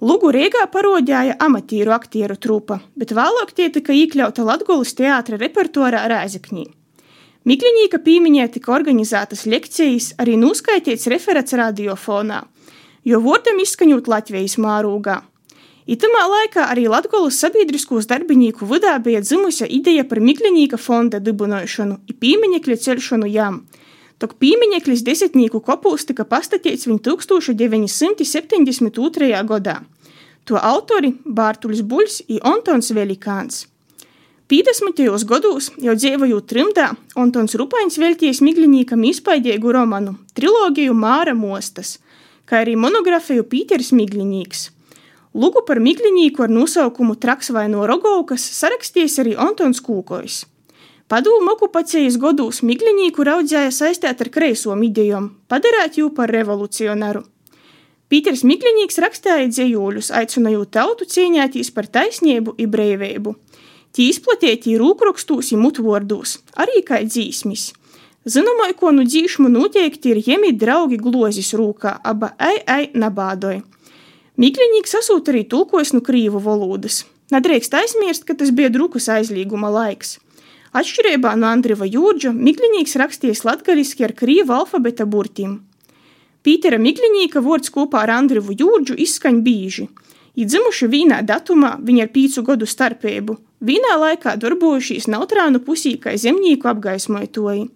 Lugu 0.00 0.30
Rīgā 0.34 0.66
parodīja 0.72 1.38
amatieru 1.40 1.94
aktieru 1.96 2.36
trupa, 2.36 2.82
bet 3.00 3.14
vēlāk 3.16 3.54
tie 3.56 3.70
tika 3.72 3.96
iekļauta 3.96 4.44
Latvijas 4.44 4.92
teātra 4.98 5.38
repertuārā 5.40 6.02
Rēzekņī. 6.12 6.66
Mikļņīka 7.46 8.02
pīmiņā 8.02 8.48
tika 8.56 8.74
organizētas 8.74 9.46
lekcijas, 9.46 10.10
arī 10.20 10.34
nuskaitīts 10.40 11.06
referats 11.08 11.54
radiofonā, 11.56 12.42
jo 13.06 13.20
vārdam 13.24 13.62
izskaņot 13.62 14.10
Latvijas 14.10 14.58
mārūgā. 14.60 15.20
Itamā 15.86 16.24
laikā 16.26 16.66
arī 16.74 16.88
Latvijas 16.90 17.38
sabiedriskos 17.38 18.08
darbinieku 18.10 18.66
vidā 18.66 18.96
bija 18.98 19.22
dzimusi 19.22 19.68
ideja 19.78 20.04
par 20.04 20.18
Mikļņīka 20.18 20.80
fonda 20.82 21.22
dibināšanu 21.22 22.00
un 22.02 22.18
pīmiņekļa 22.20 22.78
celšanu 22.82 23.30
jām. 23.30 23.62
Tok 24.16 24.38
pīmiņeklis 24.40 25.04
desmitnieku 25.04 25.60
kopūs 25.60 26.08
tika 26.08 26.24
pastatīts 26.24 26.88
viņa 26.88 27.04
1972. 27.10 29.44
gadā. 29.50 29.76
To 30.46 30.54
autori 30.56 31.10
Bārtuļs 31.26 31.82
Buļs 31.82 32.22
un 32.30 32.38
Antons 32.54 32.94
Velikāns. 32.96 33.66
50. 34.46 35.26
gados, 35.26 35.74
jau 35.82 35.94
dzīvojot 35.98 36.46
trimdā, 36.46 36.94
Antons 37.18 37.58
Rupaiņš 37.58 37.98
veltījis 37.98 38.38
Miglinīkam 38.46 39.02
izpaidīgu 39.08 39.72
romanu 39.74 40.14
trilogiju 40.38 40.94
Māra 40.94 41.34
Mostas, 41.34 41.98
kā 42.46 42.62
arī 42.62 42.76
monografiju 42.78 43.42
Pīters 43.50 43.90
Miglinīks. 43.90 44.70
Lugu 45.34 45.66
par 45.66 45.82
Miglinīku 45.82 46.46
ar 46.46 46.50
nosaukumu 46.54 47.18
Traks 47.20 47.50
vai 47.50 47.66
no 47.68 47.82
Rogovkas 47.90 48.46
sarakstījis 48.62 49.18
arī 49.24 49.34
Antons 49.34 49.82
Kūkojs. 49.82 50.46
Padomu 51.06 51.52
okupācijas 51.54 52.16
gados 52.18 52.64
Miglinīku 52.66 53.22
raudzēja 53.28 53.70
saistīt 53.70 54.22
ar 54.24 54.30
kreisom 54.34 54.80
idejām, 54.82 55.28
padarīt 55.46 56.00
jū 56.00 56.08
par 56.16 56.32
revolucionāru. 56.34 57.20
Pīters 58.10 58.42
Miglinīks 58.42 58.98
rakstīja 59.04 59.46
dzējoļus, 59.52 60.10
aicinājot 60.18 60.72
tautu 60.74 61.06
cīņēties 61.06 61.70
par 61.78 61.86
taisnību 61.94 62.56
un 62.58 62.72
brīvību. 62.74 63.36
Tī 63.94 64.08
izplatīti 64.10 64.74
rūkrokstos 64.82 65.52
un 65.54 65.62
mutvordūs, 65.68 66.40
arī 66.58 66.82
kā 66.82 66.98
dzīsmis. 67.06 67.68
Zināmā 68.26 68.72
ikonu 68.74 69.06
dzīšmu 69.06 69.46
noteikti 69.54 70.10
ir 70.10 70.22
jemi 70.26 70.50
draugi 70.58 70.98
glozis 70.98 71.54
rūkā, 71.54 72.00
aba 72.02 72.34
ai 72.42 72.58
ai 72.66 72.90
nabādoj. 72.98 73.60
Miglinīks 74.42 74.98
sasūt 74.98 75.30
arī 75.30 75.46
tulkojis 75.46 75.94
no 75.94 76.02
krīvu 76.02 76.42
valodas. 76.42 77.04
Nedrīkst 77.30 77.78
aizmirst, 77.78 78.26
ka 78.26 78.34
tas 78.34 78.50
bija 78.50 78.74
drukas 78.74 79.06
aizlīguma 79.06 79.70
laiks. 79.70 80.18
Atšķirībā 80.76 81.30
no 81.40 81.48
Andriva 81.48 81.86
Jūrģa, 81.88 82.34
Miglinīks 82.36 82.98
rakstījis 83.00 83.46
latgaliski 83.48 84.04
ar 84.04 84.12
krīvu 84.16 84.52
alfabeta 84.52 85.06
burtiem. 85.08 85.62
Pītera 86.44 86.76
Miglinīka 86.76 87.40
vārds 87.40 87.72
kopā 87.72 88.02
ar 88.04 88.12
Andrivu 88.18 88.52
Jūrģu 88.52 88.98
izskaņ 89.06 89.38
bīži. 89.46 89.86
Idzimuši 90.36 90.88
vienā 90.92 91.22
datumā, 91.24 91.78
viņa 91.80 92.04
ar 92.04 92.10
pīcu 92.12 92.44
gadu 92.44 92.68
starpību, 92.68 93.38
vienā 93.64 93.94
laikā 94.02 94.34
darbojušies 94.42 95.08
Nautrānu 95.08 95.62
pusī 95.64 95.94
kā 96.02 96.12
zemnieku 96.20 96.68
apgaismotoji. 96.68 97.70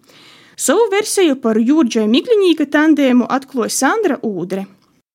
Savu 0.61 0.85
versiju 0.91 1.39
par 1.41 1.57
Jūrģa 1.57 2.05
Miglinīka 2.05 2.67
tandēmu 2.69 3.25
atklāja 3.33 3.73
Sandra 3.79 4.19
Ūdre. 4.21 4.67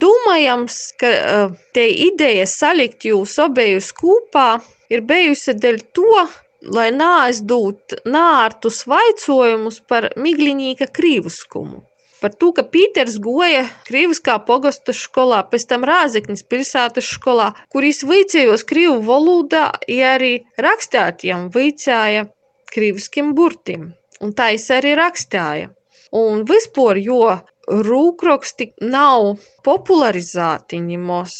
Domājams, 0.03 0.81
ka 0.99 1.13
uh, 1.13 1.55
te 1.73 1.87
ideja 1.87 2.49
salikt 2.51 3.07
jūs 3.07 3.39
abejus 3.41 3.93
kopā 3.97 4.57
ir 4.91 5.07
bijusi 5.07 5.55
dēļ 5.55 5.79
to, 5.95 6.27
lai 6.63 6.89
neaizdot 6.95 7.99
nārtus 8.07 8.85
vaicojumus 8.89 9.83
par 9.89 10.11
Miglinīka 10.17 10.89
krīvuskumu. 10.99 11.83
Par 12.21 12.33
to, 12.41 12.49
ka 12.57 12.63
Pīters 12.73 13.19
goja 13.23 13.67
Krīviskā 13.87 14.39
pogosta 14.49 14.95
skolā, 14.97 15.43
pēc 15.51 15.67
tam 15.69 15.85
Rāzeknis 15.87 16.43
pilsētas 16.49 17.11
skolā, 17.19 17.51
kur 17.73 17.85
viņš 17.85 18.01
vicējos 18.09 18.65
Krīvu 18.71 19.03
valodā, 19.05 19.67
ja 19.93 20.15
arī 20.17 20.33
rakstātiem 20.57 21.51
vicēja 21.53 22.25
Krīviskim 22.73 23.35
burtim. 23.37 23.91
Un 24.25 24.33
tā 24.33 24.55
es 24.57 24.65
arī 24.73 24.95
rakstāja. 24.97 25.69
Un 26.17 26.47
vispār, 26.49 26.97
jo 27.05 27.37
rūkroksti 27.69 28.71
nav 28.89 29.35
popularizēti 29.67 30.81
ņemos, 30.89 31.37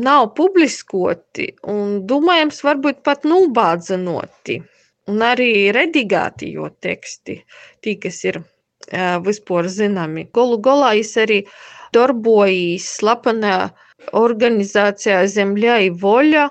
nav 0.00 0.32
publiskoti 0.38 1.50
un, 1.72 2.02
domājams, 2.08 2.62
varbūt 2.66 3.02
pat 3.06 3.24
nubādzenoti. 3.28 4.60
Un 5.06 5.22
arī 5.22 5.70
redigēti 5.74 6.50
jo 6.56 6.68
teksti, 6.82 7.38
tī, 7.84 7.94
kas 8.02 8.24
ir 8.26 8.40
vispār 9.26 9.68
zināmi. 9.70 10.26
Golu 10.34 10.58
galā 10.62 10.94
viņš 10.98 11.12
arī 11.22 11.40
darbojas 11.94 12.88
slapenā 12.98 13.56
organizācijā 14.12 15.24
Zemļa 15.30 15.78
i 15.86 15.90
Voļa 15.90 16.48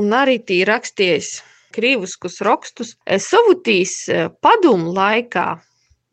un 0.00 0.12
arī 0.16 0.38
tī 0.40 0.62
rakstījis 0.68 1.42
krīviskus 1.72 2.40
rakstus. 2.44 2.96
Savutīs 3.04 4.08
padomu 4.40 4.92
laikā 4.96 5.46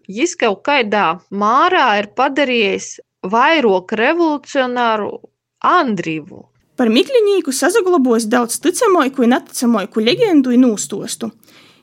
viņš 0.07 0.35
kaut 0.39 0.63
kādā 0.67 1.19
mārā 1.31 1.99
ir 2.03 2.11
padarījis 2.15 2.99
vairāk 3.23 3.91
revolucionāru 3.99 5.11
Andrīvu. 5.59 6.48
Par 6.79 6.87
Mikļņīku 6.87 7.51
sazaglabos 7.51 8.29
daudz 8.31 8.61
ticamoiku 8.63 9.25
un 9.25 9.35
neticamoiku 9.35 9.99
leģendu 9.99 10.55
un 10.55 10.63
nūstostu 10.63 11.33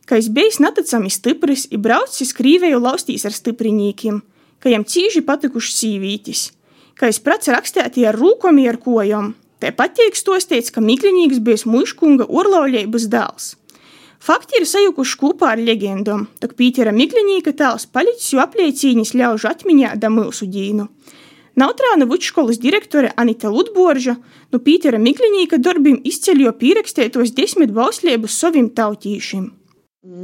ka 0.07 0.17
es 0.17 0.31
bijis 0.31 0.61
neticami 0.63 1.11
stiprs, 1.11 1.67
ir 1.75 1.83
braucis 1.83 2.33
krīvēju 2.39 2.79
laustīs 2.81 3.27
ar 3.27 3.35
stiprinīkiem, 3.35 4.23
ka 4.63 4.71
jam 4.73 4.87
cīži 4.87 5.25
patikuši 5.27 5.75
sīvītis, 5.75 6.47
ka 6.97 7.11
es 7.11 7.19
prats 7.23 7.51
rakstēti 7.53 8.07
ar 8.07 8.19
rūkom 8.19 8.63
ar 8.69 8.79
kojom. 8.83 9.35
Te 9.59 9.73
patiek 9.73 10.15
stostīts, 10.15 10.71
ka 10.71 10.85
Miklinīgs 10.85 11.41
bijis 11.41 11.65
muškunga 11.67 12.29
orlaulības 12.29 13.07
dēls. 13.13 13.55
Fakti 14.21 14.61
ir 14.61 14.67
sajukuši 14.69 15.17
kopā 15.21 15.55
ar 15.55 15.61
leģendom, 15.63 16.27
tak 16.41 16.55
Pītera 16.59 16.93
Miklinīka 16.93 17.55
tēls 17.57 17.87
palicis 17.89 18.35
jau 18.35 18.43
apliecīnis 18.45 19.15
ļaužu 19.17 19.49
atmiņā 19.49 19.95
da 20.03 20.11
mūsu 20.13 20.49
dīnu. 20.51 20.89
Nautrāna 21.57 22.05
vidškolas 22.05 22.59
direktore 22.61 23.11
Anita 23.17 23.49
Ludborža 23.49 24.15
no 24.53 24.59
Pītera 24.65 24.99
Miklinīka 25.01 25.57
darbim 25.67 26.03
izceļo 26.11 26.51
pierakstētos 26.61 27.33
desmit 27.39 27.73
bauslības 27.79 28.37
saviem 28.43 28.69
tautīšiem. 28.77 29.47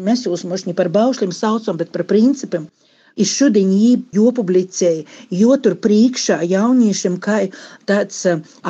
Mēs 0.09 0.27
jūs 0.27 0.45
možni 0.51 0.77
par 0.77 0.91
baušļiem 0.93 1.33
saucam, 1.33 1.79
bet 1.81 1.89
par 1.97 2.05
principiem. 2.13 2.69
Ir 3.17 3.31
šodien 3.31 3.73
jāpublicēja, 4.19 5.07
jo 5.41 5.57
tur 5.65 5.79
priekšā 5.87 6.39
jauniešiem 6.53 7.17
kā 7.25 7.41
tāds 7.89 8.21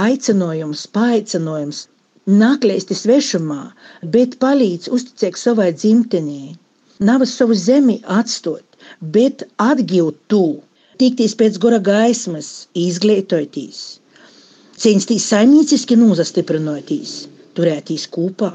aicinājums, 0.07 0.87
paaicinājums. 0.95 1.85
Naklēsti 2.31 2.95
svešumā, 2.95 3.63
bet 4.15 4.39
palīdz 4.43 4.87
uzticēt 4.95 5.35
savai 5.47 5.73
dzimtenē. 5.75 6.55
Nav 7.11 7.27
savu 7.27 7.59
zemi 7.59 7.99
atstot, 8.07 8.63
bet 9.03 9.49
atgūt 9.59 10.23
to, 10.31 10.47
tikties 11.01 11.35
pēc 11.41 11.59
gora 11.63 11.79
gaismas, 11.89 12.51
izglītoties, 12.79 13.81
censties 14.83 15.29
saimnieciski 15.33 15.97
nozastiprinoties, 16.01 17.15
turēties 17.57 18.09
kopā 18.17 18.51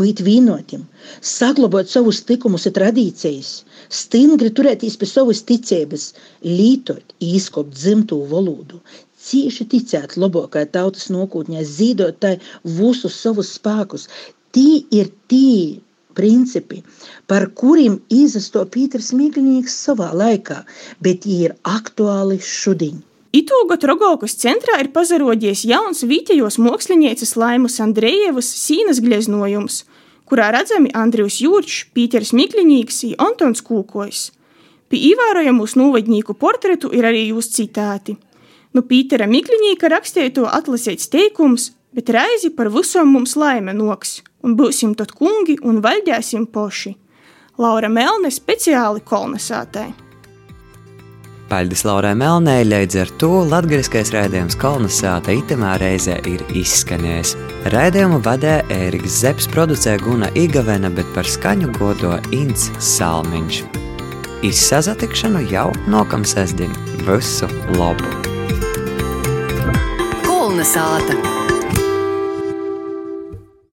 būt 0.00 0.20
vienotiem, 0.24 0.82
saglabāt 1.24 1.88
savus 1.88 2.20
likumus 2.28 2.66
un 2.68 2.74
tradīcijas, 2.76 3.52
stingri 4.00 4.50
turēties 4.58 4.98
pie 5.00 5.08
savas 5.08 5.40
ticības, 5.48 6.10
lītot, 6.44 7.14
izkopt 7.24 7.72
dzimto 7.78 8.18
valodu, 8.32 8.82
cieši 9.28 9.66
ticēt 9.72 10.16
labākai 10.20 10.66
tautas 10.76 11.08
nākotnē, 11.14 11.64
zīdot 11.64 12.20
tai 12.24 12.34
visus 12.64 13.16
savus 13.24 13.54
spēkus. 13.56 14.08
Tie 14.52 14.82
ir 15.00 15.10
tie 15.32 15.80
principi, 16.18 16.82
par 17.30 17.48
kuriem 17.54 18.00
izasto 18.12 18.64
Pīters 18.66 19.14
Mīkļņīgs 19.14 19.76
savā 19.86 20.10
laikā, 20.22 20.64
bet 21.04 21.22
tie 21.26 21.44
ir 21.48 21.54
aktuāli 21.62 22.40
šodien. 22.42 23.04
Itūgot 23.38 23.84
Rogovkas 23.84 24.38
centrā 24.40 24.78
ir 24.80 24.88
pazaroģies 24.94 25.66
jauns 25.68 26.00
vītējos 26.08 26.56
mākslinieces 26.64 27.36
Laimas 27.36 27.76
Andrejevas 27.84 28.48
sīnas 28.56 29.02
gleznojums, 29.04 29.82
kurā 30.28 30.48
redzami 30.54 30.92
Andrijs 30.96 31.38
Jurčs, 31.44 31.84
Pīters 31.94 32.32
Mikliņīgs 32.36 33.02
un 33.10 33.14
Antons 33.28 33.60
Kūkojs. 33.64 34.22
Pie 34.88 35.00
ievērojamus 35.10 35.76
novadnieku 35.76 36.32
portretu 36.34 36.88
ir 36.96 37.04
arī 37.04 37.26
jūs 37.28 37.50
citāti. 37.52 38.16
Nu, 38.72 38.80
Pītera 38.88 39.28
Mikliņīka 39.28 39.92
rakstīto 39.92 40.46
atlasīts 40.48 41.10
teikums, 41.12 41.72
bet 41.92 42.08
reizi 42.12 42.48
par 42.56 42.72
visam 42.72 43.12
mums 43.12 43.36
laime 43.36 43.76
noks, 43.76 44.22
un 44.44 44.56
būsim 44.58 44.94
tot 44.98 45.14
kungi 45.16 45.58
un 45.62 45.80
valdēsim 45.84 46.48
poši. 46.52 46.94
Laura 47.58 47.88
Melne 47.90 48.30
speciāli 48.30 49.02
kolnesātai. 49.06 49.88
Paldies 51.48 51.80
Laurai 51.88 52.12
Melnē, 52.12 52.58
līdz 52.68 52.96
ar 53.00 53.10
to 53.20 53.30
latgariskais 53.48 54.10
raidījums 54.12 54.56
Kolnesāta 54.60 55.32
itamā 55.32 55.78
reizē 55.80 56.18
ir 56.28 56.44
izskanējis. 56.52 57.32
Raidījumu 57.72 58.20
vadē 58.26 58.58
Ēriks 58.74 59.16
Zepes, 59.22 59.48
producē 59.54 59.96
Guna 60.02 60.28
Igavena, 60.36 60.92
bet 60.92 61.08
par 61.16 61.24
skaņu 61.24 61.72
godo 61.80 62.18
Ints 62.36 62.68
Salmiņš. 62.84 63.64
Izsazatikšanu 64.44 65.46
jau 65.48 65.70
nokam 65.88 66.28
sestdien. 66.28 66.76
Visu 67.08 67.48
labu! 67.80 68.12
Kolnesāta! 70.28 71.47